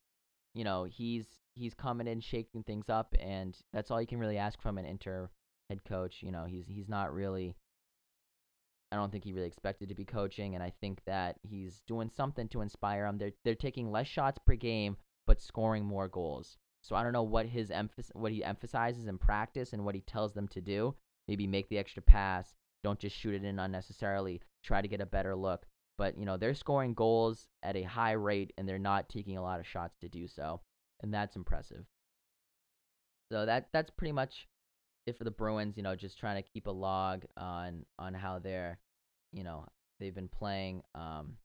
you 0.54 0.64
know 0.64 0.84
he's 0.84 1.26
he's 1.56 1.74
coming 1.74 2.08
in 2.08 2.20
shaking 2.20 2.64
things 2.64 2.90
up, 2.90 3.16
and 3.20 3.58
that's 3.74 3.92
all 3.92 4.02
you 4.02 4.08
can 4.08 4.20
really 4.20 4.38
ask 4.38 4.62
from 4.62 4.78
an 4.78 4.86
inter 4.86 5.30
head 5.70 5.84
coach. 5.84 6.22
You 6.22 6.32
know 6.32 6.46
he's 6.46 6.66
he's 6.68 6.90
not 6.90 7.14
really 7.14 7.56
I 8.92 8.96
don't 8.96 9.12
think 9.12 9.26
he 9.26 9.34
really 9.34 9.48
expected 9.48 9.90
to 9.90 9.96
be 9.96 10.06
coaching, 10.06 10.56
and 10.56 10.64
I 10.64 10.72
think 10.80 11.02
that 11.06 11.38
he's 11.44 11.82
doing 11.88 12.10
something 12.10 12.48
to 12.50 12.62
inspire 12.62 13.06
him. 13.06 13.18
They're 13.18 13.34
they're 13.44 13.56
taking 13.56 13.92
less 13.92 14.08
shots 14.08 14.40
per 14.46 14.56
game, 14.56 14.96
but 15.26 15.42
scoring 15.42 15.84
more 15.86 16.08
goals. 16.08 16.58
So 16.82 16.96
I 16.96 17.04
don't 17.04 17.14
know 17.14 17.24
what 17.24 17.48
his 17.48 17.70
emphasis, 17.70 18.12
what 18.14 18.32
he 18.32 18.44
emphasizes 18.44 19.08
in 19.08 19.18
practice, 19.18 19.74
and 19.74 19.84
what 19.84 19.96
he 19.96 20.02
tells 20.02 20.34
them 20.34 20.48
to 20.50 20.62
do. 20.62 20.96
Maybe 21.28 21.48
make 21.48 21.68
the 21.68 21.78
extra 21.78 22.02
pass. 22.02 22.56
Don't 22.84 23.00
just 23.00 23.16
shoot 23.16 23.36
it 23.36 23.44
in 23.44 23.60
unnecessarily. 23.60 24.42
Try 24.64 24.82
to 24.82 24.88
get 24.88 25.02
a 25.02 25.06
better 25.06 25.36
look. 25.36 25.66
But 25.98 26.18
you 26.18 26.26
know 26.26 26.38
they're 26.38 26.54
scoring 26.54 26.94
goals 26.94 27.48
at 27.64 27.76
a 27.76 27.82
high 27.82 28.12
rate, 28.12 28.54
and 28.58 28.70
they're 28.70 28.78
not 28.78 29.10
taking 29.10 29.38
a 29.38 29.42
lot 29.42 29.60
of 29.60 29.68
shots 29.68 29.98
to 30.02 30.08
do 30.08 30.28
so, 30.28 30.62
and 31.02 31.14
that's 31.14 31.36
impressive. 31.36 31.86
So 33.32 33.46
that 33.46 33.70
that's 33.74 33.90
pretty 33.90 34.12
much 34.12 34.48
it 35.08 35.18
for 35.18 35.24
the 35.24 35.32
Bruins, 35.32 35.78
you 35.78 35.84
know, 35.84 35.96
just 35.96 36.20
trying 36.20 36.42
to 36.42 36.48
keep 36.48 36.68
a 36.68 36.72
log 36.72 37.24
on 37.36 37.86
on 37.98 38.14
how 38.14 38.40
they're, 38.40 38.78
you 39.34 39.44
know, 39.44 39.66
they've 40.00 40.14
been 40.14 40.28
playing. 40.28 40.84
Um, 40.94 41.38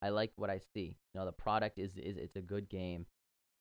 I 0.00 0.08
like 0.08 0.32
what 0.36 0.48
I 0.48 0.60
see. 0.72 0.96
You 1.12 1.20
know, 1.20 1.26
the 1.26 1.32
product 1.32 1.78
is 1.78 1.96
is 1.96 2.16
it's 2.16 2.36
a 2.36 2.40
good 2.40 2.68
game, 2.68 3.06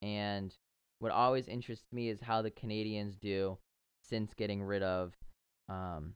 and 0.01 0.55
what 0.99 1.11
always 1.11 1.47
interests 1.47 1.91
me 1.91 2.09
is 2.09 2.21
how 2.21 2.41
the 2.41 2.51
Canadiens 2.51 3.19
do 3.19 3.57
since 4.01 4.33
getting 4.33 4.63
rid 4.63 4.83
of 4.83 5.13
um, 5.69 6.13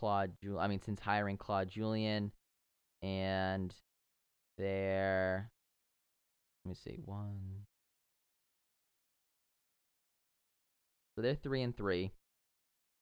Claude. 0.00 0.32
Jul- 0.42 0.58
I 0.58 0.66
mean, 0.66 0.80
since 0.82 1.00
hiring 1.00 1.36
Claude 1.36 1.68
Julien, 1.68 2.32
and 3.02 3.74
they're 4.58 5.50
let 6.64 6.70
me 6.70 6.74
see 6.74 7.00
one 7.04 7.64
So 11.16 11.22
they're 11.22 11.34
three 11.34 11.62
and 11.62 11.76
three. 11.76 12.12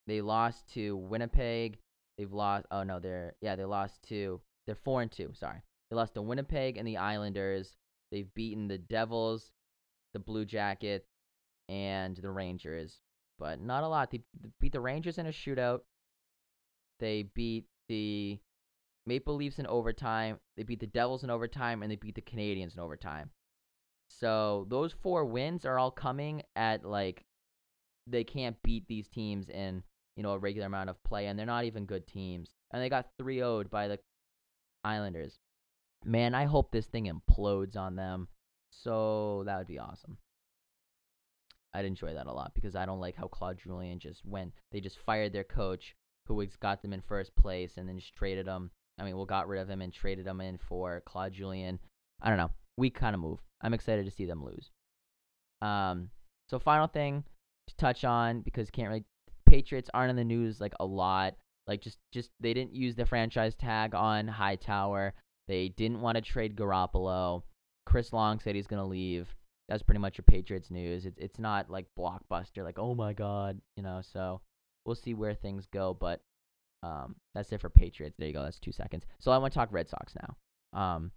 They 0.06 0.20
lost 0.22 0.66
to 0.74 0.96
Winnipeg 0.96 1.78
They've 2.18 2.32
lost. 2.32 2.66
Oh 2.72 2.82
no, 2.82 2.98
they're 2.98 3.34
yeah 3.40 3.54
they 3.54 3.64
lost 3.64 4.02
two. 4.02 4.40
They're 4.66 4.74
four 4.74 5.00
and 5.00 5.10
two. 5.10 5.30
Sorry, 5.34 5.62
they 5.88 5.96
lost 5.96 6.14
to 6.14 6.22
Winnipeg 6.22 6.76
and 6.76 6.86
the 6.86 6.96
Islanders. 6.96 7.76
They've 8.10 8.32
beaten 8.34 8.66
the 8.66 8.78
Devils, 8.78 9.52
the 10.12 10.18
Blue 10.18 10.44
Jackets, 10.44 11.06
and 11.68 12.16
the 12.16 12.30
Rangers, 12.30 12.98
but 13.38 13.60
not 13.60 13.84
a 13.84 13.88
lot. 13.88 14.10
They 14.10 14.22
beat 14.60 14.72
the 14.72 14.80
Rangers 14.80 15.18
in 15.18 15.26
a 15.26 15.30
shootout. 15.30 15.82
They 17.00 17.24
beat 17.34 17.66
the 17.88 18.38
Maple 19.06 19.36
Leafs 19.36 19.58
in 19.58 19.66
overtime. 19.66 20.38
They 20.56 20.62
beat 20.62 20.80
the 20.80 20.86
Devils 20.86 21.24
in 21.24 21.30
overtime, 21.30 21.82
and 21.82 21.90
they 21.90 21.96
beat 21.96 22.14
the 22.14 22.20
Canadiens 22.20 22.74
in 22.74 22.80
overtime. 22.80 23.30
So 24.08 24.66
those 24.70 24.92
four 24.92 25.24
wins 25.24 25.64
are 25.64 25.78
all 25.78 25.90
coming 25.90 26.42
at 26.56 26.84
like 26.84 27.24
they 28.06 28.24
can't 28.24 28.56
beat 28.62 28.86
these 28.88 29.08
teams 29.08 29.48
in 29.48 29.82
you 30.16 30.22
know 30.22 30.32
a 30.32 30.38
regular 30.38 30.66
amount 30.66 30.90
of 30.90 31.02
play, 31.04 31.26
and 31.26 31.38
they're 31.38 31.46
not 31.46 31.64
even 31.64 31.84
good 31.84 32.06
teams. 32.06 32.50
And 32.72 32.82
they 32.82 32.88
got 32.88 33.06
3 33.18 33.36
0 33.36 33.64
by 33.70 33.88
the 33.88 33.98
Islanders. 34.84 35.38
Man, 36.04 36.34
I 36.34 36.44
hope 36.44 36.70
this 36.70 36.86
thing 36.86 37.10
implodes 37.10 37.76
on 37.76 37.96
them. 37.96 38.28
So 38.70 39.42
that 39.46 39.58
would 39.58 39.66
be 39.66 39.78
awesome. 39.78 40.18
I'd 41.74 41.84
enjoy 41.84 42.14
that 42.14 42.26
a 42.26 42.32
lot 42.32 42.52
because 42.54 42.74
I 42.76 42.86
don't 42.86 43.00
like 43.00 43.16
how 43.16 43.28
Claude 43.28 43.58
Julien 43.62 43.98
just 43.98 44.24
went. 44.24 44.52
They 44.72 44.80
just 44.80 44.98
fired 45.04 45.32
their 45.32 45.44
coach, 45.44 45.94
who 46.36 46.46
got 46.60 46.82
them 46.82 46.92
in 46.92 47.00
first 47.00 47.34
place, 47.36 47.76
and 47.76 47.88
then 47.88 47.98
just 47.98 48.14
traded 48.14 48.46
them. 48.46 48.70
I 48.98 49.04
mean, 49.04 49.16
well, 49.16 49.26
got 49.26 49.48
rid 49.48 49.60
of 49.60 49.68
him 49.68 49.80
and 49.80 49.92
traded 49.92 50.26
him 50.26 50.40
in 50.40 50.58
for 50.58 51.02
Claude 51.06 51.32
Julien. 51.32 51.78
I 52.20 52.28
don't 52.28 52.38
know. 52.38 52.50
We 52.76 52.90
kind 52.90 53.14
of 53.14 53.20
move. 53.20 53.38
I'm 53.60 53.74
excited 53.74 54.04
to 54.04 54.10
see 54.10 54.24
them 54.24 54.44
lose. 54.44 54.70
Um, 55.62 56.10
so 56.48 56.58
final 56.58 56.86
thing 56.86 57.24
to 57.68 57.76
touch 57.76 58.04
on 58.04 58.40
because 58.40 58.70
can't 58.70 58.88
really 58.88 59.04
Patriots 59.48 59.90
aren't 59.94 60.10
in 60.10 60.16
the 60.16 60.24
news 60.24 60.60
like 60.60 60.74
a 60.80 60.84
lot. 60.84 61.34
Like 61.66 61.80
just 61.80 61.98
just 62.12 62.30
they 62.40 62.54
didn't 62.54 62.74
use 62.74 62.94
the 62.94 63.06
franchise 63.06 63.54
tag 63.54 63.94
on 63.94 64.28
Hightower. 64.28 65.14
They 65.48 65.68
didn't 65.70 66.00
want 66.00 66.16
to 66.16 66.22
trade 66.22 66.56
Garoppolo. 66.56 67.42
Chris 67.86 68.12
Long 68.12 68.40
said 68.40 68.54
he's 68.54 68.66
gonna 68.66 68.86
leave. 68.86 69.34
That's 69.68 69.82
pretty 69.82 70.00
much 70.00 70.18
your 70.18 70.24
Patriots 70.26 70.70
news. 70.70 71.06
It's 71.06 71.18
it's 71.18 71.38
not 71.38 71.70
like 71.70 71.86
blockbuster, 71.98 72.64
like 72.64 72.78
oh 72.78 72.94
my 72.94 73.12
god, 73.12 73.60
you 73.76 73.82
know. 73.82 74.00
So 74.02 74.40
we'll 74.88 74.96
see 74.96 75.14
where 75.14 75.34
things 75.34 75.66
go, 75.72 75.94
but 75.94 76.20
um, 76.82 77.14
that's 77.34 77.52
it 77.52 77.60
for 77.60 77.68
Patriots. 77.68 78.16
There 78.18 78.26
you 78.26 78.34
go. 78.34 78.42
That's 78.42 78.58
two 78.58 78.72
seconds. 78.72 79.04
So 79.20 79.30
I 79.30 79.38
want 79.38 79.52
to 79.52 79.58
talk 79.58 79.68
Red 79.70 79.88
Sox 79.88 80.14
now. 80.16 80.80
Um, 80.80 81.12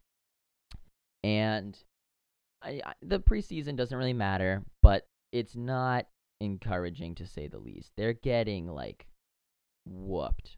and 1.24 1.78
I, 2.62 2.82
I, 2.86 2.94
the 3.02 3.20
preseason 3.20 3.76
doesn't 3.76 3.98
really 3.98 4.14
matter, 4.14 4.64
but 4.84 5.08
it's 5.32 5.56
not 5.56 6.06
encouraging 6.42 7.16
to 7.16 7.26
say 7.26 7.48
the 7.48 7.60
least. 7.60 7.92
They're 7.96 8.14
getting 8.14 8.68
like 8.68 9.08
whooped. 9.86 10.58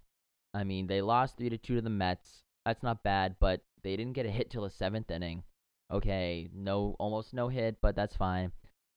I 0.53 0.63
mean, 0.63 0.87
they 0.87 1.01
lost 1.01 1.37
three 1.37 1.49
to 1.49 1.57
two 1.57 1.75
to 1.75 1.81
the 1.81 1.89
Mets. 1.89 2.41
That's 2.65 2.83
not 2.83 3.03
bad, 3.03 3.35
but 3.39 3.61
they 3.83 3.95
didn't 3.95 4.13
get 4.13 4.25
a 4.25 4.31
hit 4.31 4.49
till 4.49 4.63
the 4.63 4.69
seventh 4.69 5.11
inning. 5.11 5.43
Okay, 5.91 6.49
no, 6.55 6.95
almost 6.99 7.33
no 7.33 7.49
hit, 7.49 7.77
but 7.81 7.95
that's 7.95 8.15
fine. 8.15 8.51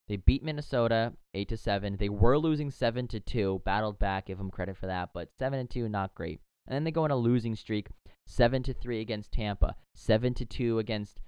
They 0.09 0.17
beat 0.17 0.45
Minnesota 0.45 1.13
eight 1.35 1.49
to 1.49 1.57
seven. 1.57 1.97
They 1.97 2.09
were 2.09 2.39
losing 2.39 2.71
seven 2.71 3.09
to 3.09 3.21
two. 3.21 3.63
Battled 3.65 3.99
back, 3.99 4.27
give 4.27 4.39
them 4.39 4.51
credit 4.51 4.77
for 4.77 4.87
that, 4.87 5.11
but 5.13 5.31
seven 5.39 5.59
and 5.59 5.69
two, 5.69 5.89
not 5.89 6.15
great. 6.15 6.41
And 6.67 6.75
then 6.75 6.85
they 6.85 6.91
go 6.91 7.05
on 7.05 7.11
a 7.11 7.17
losing 7.17 7.57
streak, 7.57 7.89
seven 8.27 8.63
to 8.65 8.75
three 8.75 9.01
against 9.01 9.33
Tampa, 9.33 9.77
seven 9.95 10.35
to 10.35 10.45
two 10.45 10.79
against 10.79 11.21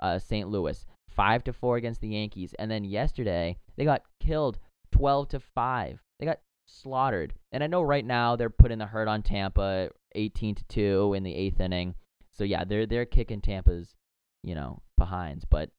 uh, 0.00 0.18
St. 0.18 0.48
Louis, 0.48 0.84
five 1.08 1.44
to 1.44 1.52
four 1.52 1.76
against 1.76 2.00
the 2.00 2.08
Yankees, 2.08 2.54
and 2.58 2.70
then 2.70 2.84
yesterday 2.84 3.56
they 3.76 3.84
got 3.84 4.02
killed 4.20 4.58
12 4.92 5.28
to 5.28 5.40
5. 5.40 6.02
They 6.20 6.26
got 6.26 6.38
slaughtered. 6.66 7.34
And 7.50 7.64
I 7.64 7.66
know 7.66 7.82
right 7.82 8.04
now 8.04 8.36
they're 8.36 8.50
putting 8.50 8.78
the 8.78 8.86
hurt 8.86 9.08
on 9.08 9.22
Tampa 9.22 9.90
18 10.14 10.54
to 10.56 10.64
2 10.64 11.14
in 11.14 11.22
the 11.22 11.32
8th 11.32 11.60
inning. 11.60 11.94
So 12.30 12.44
yeah, 12.44 12.64
they're 12.64 12.86
they're 12.86 13.04
kicking 13.04 13.40
Tampa's, 13.40 13.94
you 14.42 14.54
know, 14.54 14.80
behinds, 14.96 15.44
but 15.44 15.70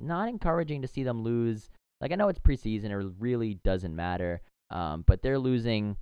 not 0.00 0.28
encouraging 0.28 0.82
to 0.82 0.88
see 0.88 1.02
them 1.02 1.22
lose. 1.22 1.70
Like 2.00 2.12
I 2.12 2.14
know 2.14 2.28
it's 2.28 2.38
preseason, 2.38 2.90
it 2.90 3.12
really 3.18 3.54
doesn't 3.64 3.94
matter. 3.94 4.40
Um, 4.70 5.04
but 5.06 5.22
they're 5.22 5.38
losing 5.38 5.96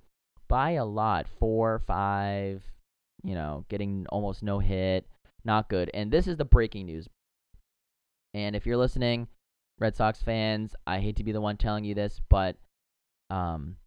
by 0.47 0.71
a 0.71 0.85
lot, 0.85 1.27
four, 1.39 1.79
five, 1.87 2.63
you 3.23 3.35
know, 3.35 3.65
getting 3.69 4.05
almost 4.09 4.43
no 4.43 4.59
hit, 4.59 5.05
not 5.43 5.69
good. 5.69 5.89
And 5.93 6.11
this 6.11 6.27
is 6.27 6.37
the 6.37 6.45
breaking 6.45 6.85
news. 6.85 7.07
And 8.33 8.55
if 8.55 8.65
you're 8.65 8.77
listening, 8.77 9.27
Red 9.79 9.95
Sox 9.95 10.21
fans, 10.21 10.75
I 10.85 10.99
hate 10.99 11.15
to 11.17 11.23
be 11.23 11.31
the 11.31 11.41
one 11.41 11.57
telling 11.57 11.85
you 11.85 11.95
this, 11.95 12.19
but 12.29 12.57
um, 13.29 13.77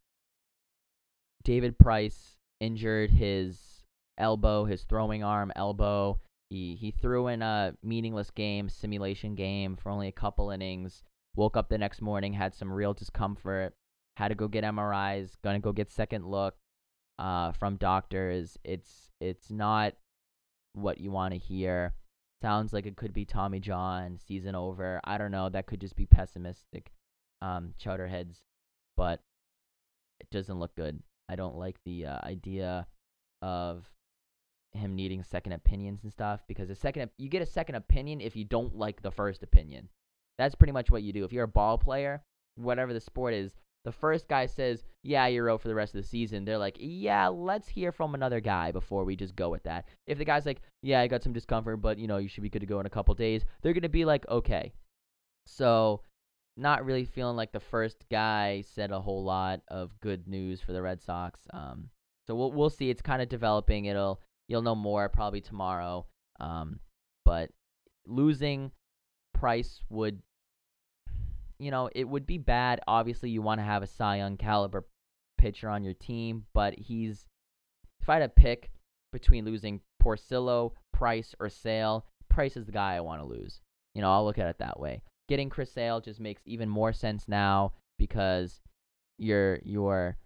David 1.44 1.78
Price 1.78 2.36
injured 2.60 3.10
his 3.10 3.82
elbow, 4.18 4.64
his 4.64 4.82
throwing 4.82 5.24
arm 5.24 5.52
elbow. 5.56 6.20
He 6.50 6.74
he 6.74 6.90
threw 6.90 7.28
in 7.28 7.42
a 7.42 7.74
meaningless 7.82 8.30
game, 8.30 8.68
simulation 8.68 9.34
game 9.34 9.76
for 9.76 9.90
only 9.90 10.08
a 10.08 10.12
couple 10.12 10.50
innings. 10.50 11.02
Woke 11.36 11.56
up 11.56 11.68
the 11.68 11.78
next 11.78 12.00
morning, 12.00 12.32
had 12.32 12.54
some 12.54 12.72
real 12.72 12.94
discomfort. 12.94 13.74
Had 14.16 14.28
to 14.28 14.34
go 14.34 14.48
get 14.48 14.64
MRIs. 14.64 15.36
Gonna 15.42 15.60
go 15.60 15.72
get 15.72 15.90
second 15.90 16.26
look 16.26 16.54
uh, 17.18 17.52
from 17.52 17.76
doctors. 17.76 18.58
It's 18.64 19.10
it's 19.20 19.50
not 19.50 19.94
what 20.72 21.00
you 21.00 21.10
want 21.10 21.34
to 21.34 21.38
hear. 21.38 21.94
Sounds 22.42 22.72
like 22.72 22.86
it 22.86 22.96
could 22.96 23.12
be 23.12 23.24
Tommy 23.24 23.60
John, 23.60 24.18
season 24.18 24.54
over. 24.54 25.00
I 25.04 25.18
don't 25.18 25.30
know. 25.30 25.48
That 25.48 25.66
could 25.66 25.80
just 25.80 25.96
be 25.96 26.06
pessimistic 26.06 26.90
um, 27.42 27.74
chowderheads, 27.78 28.40
but 28.96 29.20
it 30.20 30.30
doesn't 30.30 30.58
look 30.58 30.74
good. 30.74 31.02
I 31.28 31.36
don't 31.36 31.56
like 31.56 31.76
the 31.84 32.06
uh, 32.06 32.18
idea 32.24 32.86
of 33.42 33.90
him 34.72 34.94
needing 34.94 35.22
second 35.22 35.52
opinions 35.52 36.02
and 36.02 36.12
stuff 36.12 36.42
because 36.46 36.70
a 36.70 36.74
second 36.74 37.10
you 37.18 37.28
get 37.28 37.42
a 37.42 37.46
second 37.46 37.74
opinion 37.74 38.20
if 38.20 38.36
you 38.36 38.44
don't 38.44 38.76
like 38.76 39.02
the 39.02 39.10
first 39.10 39.42
opinion. 39.42 39.88
That's 40.40 40.54
pretty 40.54 40.72
much 40.72 40.90
what 40.90 41.02
you 41.02 41.12
do. 41.12 41.24
If 41.24 41.34
you're 41.34 41.44
a 41.44 41.48
ball 41.48 41.76
player, 41.76 42.22
whatever 42.56 42.94
the 42.94 43.00
sport 43.00 43.34
is, 43.34 43.52
the 43.84 43.92
first 43.92 44.26
guy 44.26 44.46
says, 44.46 44.84
"Yeah, 45.02 45.26
you're 45.26 45.50
out 45.50 45.60
for 45.60 45.68
the 45.68 45.74
rest 45.74 45.94
of 45.94 46.00
the 46.00 46.08
season." 46.08 46.46
They're 46.46 46.56
like, 46.56 46.76
"Yeah, 46.80 47.28
let's 47.28 47.68
hear 47.68 47.92
from 47.92 48.14
another 48.14 48.40
guy 48.40 48.72
before 48.72 49.04
we 49.04 49.16
just 49.16 49.36
go 49.36 49.50
with 49.50 49.62
that." 49.64 49.86
If 50.06 50.16
the 50.16 50.24
guy's 50.24 50.46
like, 50.46 50.62
"Yeah, 50.82 51.00
I 51.00 51.08
got 51.08 51.22
some 51.22 51.34
discomfort, 51.34 51.82
but 51.82 51.98
you 51.98 52.06
know, 52.06 52.16
you 52.16 52.28
should 52.28 52.42
be 52.42 52.48
good 52.48 52.60
to 52.60 52.66
go 52.66 52.80
in 52.80 52.86
a 52.86 52.90
couple 52.90 53.14
days," 53.14 53.44
they're 53.60 53.74
gonna 53.74 53.90
be 53.90 54.06
like, 54.06 54.26
"Okay." 54.28 54.72
So, 55.46 56.02
not 56.56 56.86
really 56.86 57.04
feeling 57.04 57.36
like 57.36 57.52
the 57.52 57.60
first 57.60 58.06
guy 58.10 58.62
said 58.62 58.92
a 58.92 59.00
whole 59.00 59.22
lot 59.22 59.60
of 59.68 59.98
good 60.00 60.26
news 60.26 60.62
for 60.62 60.72
the 60.72 60.80
Red 60.82 61.02
Sox. 61.02 61.46
Um, 61.52 61.90
so 62.26 62.34
we'll 62.34 62.52
we'll 62.52 62.70
see. 62.70 62.88
It's 62.88 63.02
kind 63.02 63.20
of 63.20 63.28
developing. 63.28 63.86
It'll 63.86 64.22
you'll 64.48 64.62
know 64.62 64.74
more 64.74 65.10
probably 65.10 65.42
tomorrow. 65.42 66.06
Um, 66.38 66.80
but 67.26 67.50
losing 68.06 68.72
Price 69.34 69.82
would 69.88 70.22
you 71.60 71.70
know, 71.70 71.90
it 71.94 72.08
would 72.08 72.26
be 72.26 72.38
bad. 72.38 72.80
Obviously, 72.88 73.28
you 73.30 73.42
want 73.42 73.60
to 73.60 73.64
have 73.64 73.82
a 73.82 73.86
Cy 73.86 74.16
Young 74.16 74.38
caliber 74.38 74.86
pitcher 75.38 75.68
on 75.68 75.84
your 75.84 75.94
team, 75.94 76.46
but 76.54 76.78
he's 76.78 77.26
if 78.00 78.08
I 78.08 78.14
had 78.14 78.20
to 78.20 78.28
pick 78.28 78.70
between 79.12 79.44
losing 79.44 79.80
Porcello, 80.02 80.72
Price, 80.92 81.34
or 81.38 81.50
Sale, 81.50 82.06
Price 82.30 82.56
is 82.56 82.64
the 82.64 82.72
guy 82.72 82.94
I 82.94 83.00
want 83.00 83.20
to 83.20 83.26
lose. 83.26 83.60
You 83.94 84.00
know, 84.00 84.10
I'll 84.10 84.24
look 84.24 84.38
at 84.38 84.48
it 84.48 84.58
that 84.58 84.80
way. 84.80 85.02
Getting 85.28 85.50
Chris 85.50 85.70
Sale 85.70 86.00
just 86.00 86.18
makes 86.18 86.42
even 86.46 86.68
more 86.68 86.94
sense 86.94 87.28
now 87.28 87.72
because 87.98 88.60
you're 89.18 89.60
you're 89.62 90.16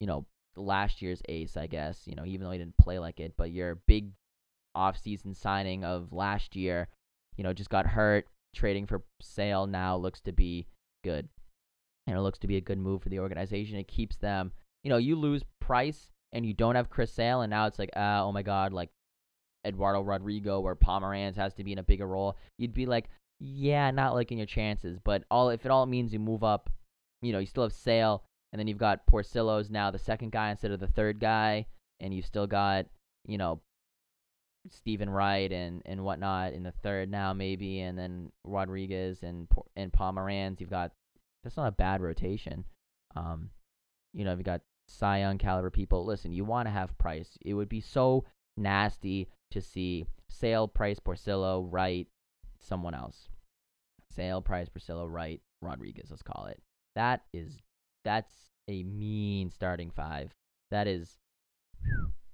you 0.00 0.06
know 0.06 0.24
last 0.56 1.02
year's 1.02 1.20
ace, 1.28 1.56
I 1.58 1.66
guess. 1.66 2.00
You 2.06 2.14
know, 2.14 2.24
even 2.24 2.46
though 2.46 2.52
he 2.52 2.58
didn't 2.58 2.78
play 2.78 2.98
like 2.98 3.20
it, 3.20 3.34
but 3.36 3.50
your 3.50 3.78
big 3.86 4.10
off-season 4.74 5.34
signing 5.34 5.84
of 5.84 6.12
last 6.12 6.56
year, 6.56 6.88
you 7.36 7.44
know, 7.44 7.52
just 7.52 7.70
got 7.70 7.86
hurt 7.86 8.26
trading 8.54 8.86
for 8.86 9.02
Sale 9.20 9.66
now 9.66 9.96
looks 9.96 10.20
to 10.22 10.32
be 10.32 10.66
good. 11.04 11.28
And 12.06 12.16
it 12.16 12.20
looks 12.20 12.38
to 12.38 12.46
be 12.46 12.56
a 12.56 12.62
good 12.62 12.78
move 12.78 13.02
for 13.02 13.10
the 13.10 13.20
organization. 13.20 13.76
It 13.76 13.88
keeps 13.88 14.16
them, 14.16 14.52
you 14.82 14.90
know, 14.90 14.96
you 14.96 15.16
lose 15.16 15.44
Price 15.60 16.10
and 16.32 16.44
you 16.44 16.54
don't 16.54 16.74
have 16.74 16.90
Chris 16.90 17.12
Sale, 17.12 17.42
and 17.42 17.50
now 17.50 17.66
it's 17.66 17.78
like, 17.78 17.90
uh, 17.96 18.22
oh 18.22 18.32
my 18.32 18.42
God, 18.42 18.72
like 18.72 18.90
Eduardo 19.66 20.00
Rodrigo 20.00 20.60
or 20.60 20.76
Pomeranz 20.76 21.36
has 21.36 21.54
to 21.54 21.64
be 21.64 21.72
in 21.72 21.78
a 21.78 21.82
bigger 21.82 22.06
role. 22.06 22.36
You'd 22.58 22.74
be 22.74 22.86
like, 22.86 23.08
yeah, 23.40 23.90
not 23.90 24.14
liking 24.14 24.38
your 24.38 24.46
chances. 24.46 24.98
But 25.02 25.24
all 25.30 25.50
if 25.50 25.64
it 25.64 25.70
all 25.70 25.86
means 25.86 26.12
you 26.12 26.18
move 26.18 26.44
up, 26.44 26.70
you 27.22 27.32
know, 27.32 27.38
you 27.38 27.46
still 27.46 27.62
have 27.64 27.72
Sale, 27.72 28.24
and 28.52 28.58
then 28.58 28.68
you've 28.68 28.78
got 28.78 29.06
Porcello's 29.06 29.70
now 29.70 29.90
the 29.90 29.98
second 29.98 30.32
guy 30.32 30.50
instead 30.50 30.70
of 30.70 30.80
the 30.80 30.86
third 30.86 31.20
guy, 31.20 31.66
and 32.00 32.14
you've 32.14 32.26
still 32.26 32.46
got, 32.46 32.86
you 33.26 33.38
know, 33.38 33.60
Steven 34.70 35.08
Wright 35.10 35.50
and 35.52 35.82
and 35.86 36.04
whatnot 36.04 36.52
in 36.52 36.62
the 36.62 36.72
third 36.82 37.10
now 37.10 37.32
maybe, 37.32 37.80
and 37.80 37.98
then 37.98 38.30
Rodriguez 38.44 39.22
and 39.22 39.48
and 39.76 39.92
Pomeranz. 39.92 40.60
You've 40.60 40.70
got 40.70 40.92
that's 41.42 41.56
not 41.56 41.68
a 41.68 41.72
bad 41.72 42.00
rotation. 42.00 42.64
Um, 43.16 43.50
you 44.12 44.24
know, 44.24 44.32
you've 44.32 44.44
got 44.44 44.62
Young 45.00 45.38
caliber 45.38 45.70
people. 45.70 46.04
Listen, 46.04 46.32
you 46.32 46.44
want 46.44 46.66
to 46.66 46.72
have 46.72 46.96
Price. 46.98 47.36
It 47.42 47.54
would 47.54 47.68
be 47.68 47.80
so 47.80 48.24
nasty 48.56 49.28
to 49.50 49.60
see 49.60 50.06
Sale, 50.28 50.68
Price, 50.68 50.98
Porcello, 50.98 51.66
Wright, 51.70 52.06
someone 52.60 52.94
else. 52.94 53.28
Sale, 54.10 54.42
Price, 54.42 54.68
Porcello, 54.68 55.10
Wright, 55.10 55.40
Rodriguez. 55.62 56.10
Let's 56.10 56.22
call 56.22 56.46
it. 56.46 56.60
That 56.96 57.22
is 57.32 57.58
that's 58.04 58.32
a 58.68 58.82
mean 58.82 59.50
starting 59.50 59.90
five. 59.90 60.32
That 60.70 60.86
is 60.86 61.18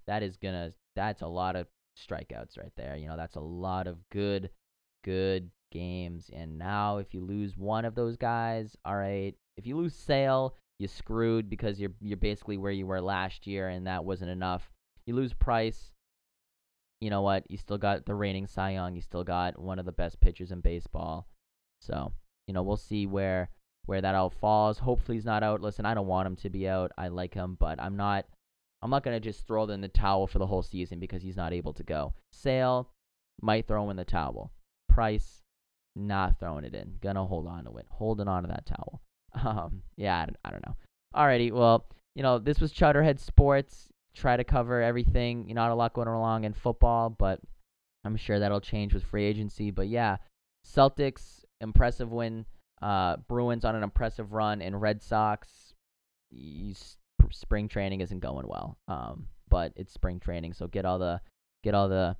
that 0.06 0.22
is 0.22 0.36
gonna 0.36 0.72
that's 0.96 1.22
a 1.22 1.26
lot 1.26 1.56
of 1.56 1.66
strikeouts 1.96 2.58
right 2.58 2.72
there. 2.76 2.96
You 2.96 3.08
know, 3.08 3.16
that's 3.16 3.36
a 3.36 3.40
lot 3.40 3.86
of 3.86 3.98
good, 4.10 4.50
good 5.02 5.50
games. 5.72 6.30
And 6.32 6.58
now 6.58 6.98
if 6.98 7.12
you 7.14 7.20
lose 7.20 7.56
one 7.56 7.84
of 7.84 7.94
those 7.94 8.16
guys, 8.16 8.76
all 8.84 8.96
right. 8.96 9.34
If 9.56 9.66
you 9.66 9.76
lose 9.76 9.94
Sale, 9.94 10.56
you 10.78 10.88
screwed 10.88 11.48
because 11.48 11.78
you're 11.78 11.92
you're 12.00 12.16
basically 12.16 12.56
where 12.56 12.72
you 12.72 12.86
were 12.86 13.00
last 13.00 13.46
year, 13.46 13.68
and 13.68 13.86
that 13.86 14.04
wasn't 14.04 14.30
enough. 14.30 14.70
You 15.06 15.14
lose 15.14 15.32
Price. 15.32 15.92
You 17.00 17.10
know 17.10 17.22
what? 17.22 17.44
You 17.48 17.56
still 17.58 17.78
got 17.78 18.06
the 18.06 18.14
reigning 18.14 18.46
Cy 18.46 18.72
Young. 18.72 18.96
You 18.96 19.02
still 19.02 19.24
got 19.24 19.58
one 19.58 19.78
of 19.78 19.86
the 19.86 19.92
best 19.92 20.20
pitchers 20.20 20.50
in 20.50 20.60
baseball. 20.60 21.28
So 21.80 22.12
you 22.48 22.54
know 22.54 22.62
we'll 22.62 22.76
see 22.76 23.06
where 23.06 23.50
where 23.86 24.00
that 24.00 24.14
all 24.14 24.30
falls. 24.30 24.78
Hopefully 24.78 25.16
he's 25.16 25.24
not 25.24 25.42
out. 25.42 25.60
Listen, 25.60 25.86
I 25.86 25.94
don't 25.94 26.06
want 26.06 26.26
him 26.26 26.36
to 26.36 26.50
be 26.50 26.68
out. 26.68 26.90
I 26.96 27.08
like 27.08 27.34
him, 27.34 27.56
but 27.60 27.80
I'm 27.80 27.96
not 27.96 28.24
I'm 28.84 28.90
not 28.90 29.02
gonna 29.02 29.18
just 29.18 29.46
throw 29.46 29.64
them 29.64 29.76
in 29.76 29.80
the 29.80 29.88
towel 29.88 30.26
for 30.26 30.38
the 30.38 30.46
whole 30.46 30.62
season 30.62 31.00
because 31.00 31.22
he's 31.22 31.38
not 31.38 31.54
able 31.54 31.72
to 31.72 31.82
go. 31.82 32.12
Sale 32.32 32.90
might 33.40 33.66
throw 33.66 33.82
him 33.82 33.90
in 33.90 33.96
the 33.96 34.04
towel. 34.04 34.52
Price 34.90 35.42
not 35.96 36.38
throwing 36.38 36.64
it 36.64 36.74
in. 36.74 36.98
Gonna 37.00 37.24
hold 37.24 37.46
on 37.46 37.64
to 37.64 37.76
it. 37.78 37.86
Holding 37.88 38.28
on 38.28 38.42
to 38.42 38.48
that 38.48 38.66
towel. 38.66 39.00
Um, 39.44 39.82
yeah, 39.96 40.20
I 40.20 40.26
don't, 40.26 40.36
I 40.44 40.50
don't 40.52 40.64
know. 40.64 40.76
Alrighty, 41.12 41.50
well, 41.50 41.86
you 42.14 42.22
know, 42.22 42.38
this 42.38 42.60
was 42.60 42.72
Chowderhead 42.72 43.18
Sports. 43.18 43.88
Try 44.14 44.36
to 44.36 44.44
cover 44.44 44.80
everything. 44.80 45.48
You 45.48 45.54
know, 45.54 45.62
not 45.62 45.72
a 45.72 45.74
lot 45.74 45.92
going 45.92 46.06
along 46.06 46.44
in 46.44 46.52
football, 46.52 47.10
but 47.10 47.40
I'm 48.04 48.16
sure 48.16 48.38
that'll 48.38 48.60
change 48.60 48.94
with 48.94 49.02
free 49.02 49.24
agency. 49.24 49.72
But 49.72 49.88
yeah, 49.88 50.18
Celtics 50.64 51.44
impressive 51.60 52.12
win. 52.12 52.46
Uh, 52.80 53.16
Bruins 53.28 53.64
on 53.64 53.74
an 53.74 53.82
impressive 53.82 54.32
run, 54.32 54.62
and 54.62 54.80
Red 54.80 55.02
Sox. 55.02 55.74
Spring 57.30 57.68
training 57.68 58.00
isn't 58.00 58.20
going 58.20 58.46
well. 58.48 58.78
Um, 58.88 59.26
but 59.48 59.72
it's 59.76 59.92
spring 59.92 60.20
training, 60.20 60.52
so 60.52 60.66
get 60.66 60.84
all 60.84 60.98
the 60.98 61.20
get 61.62 61.74
all 61.74 61.88
the 61.88 62.16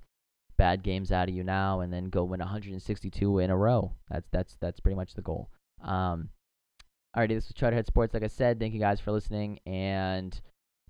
bad 0.56 0.82
games 0.82 1.10
out 1.10 1.28
of 1.28 1.34
you 1.34 1.42
now, 1.42 1.80
and 1.80 1.92
then 1.92 2.04
go 2.04 2.24
win 2.24 2.40
162 2.40 3.38
in 3.38 3.50
a 3.50 3.56
row. 3.56 3.92
That's 4.10 4.28
that's 4.30 4.56
that's 4.60 4.80
pretty 4.80 4.96
much 4.96 5.14
the 5.14 5.22
goal. 5.22 5.50
Um, 5.82 6.28
alrighty, 7.16 7.28
this 7.28 7.48
was 7.48 7.54
Chowderhead 7.54 7.86
Sports. 7.86 8.14
Like 8.14 8.22
I 8.22 8.28
said, 8.28 8.60
thank 8.60 8.74
you 8.74 8.80
guys 8.80 9.00
for 9.00 9.12
listening, 9.12 9.58
and 9.66 10.38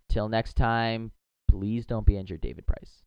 till 0.09 0.29
next 0.29 0.55
time, 0.55 1.13
please 1.49 1.87
don't 1.87 2.07
be 2.07 2.17
injured, 2.17 2.41
David 2.41 2.67
Price. 2.67 3.04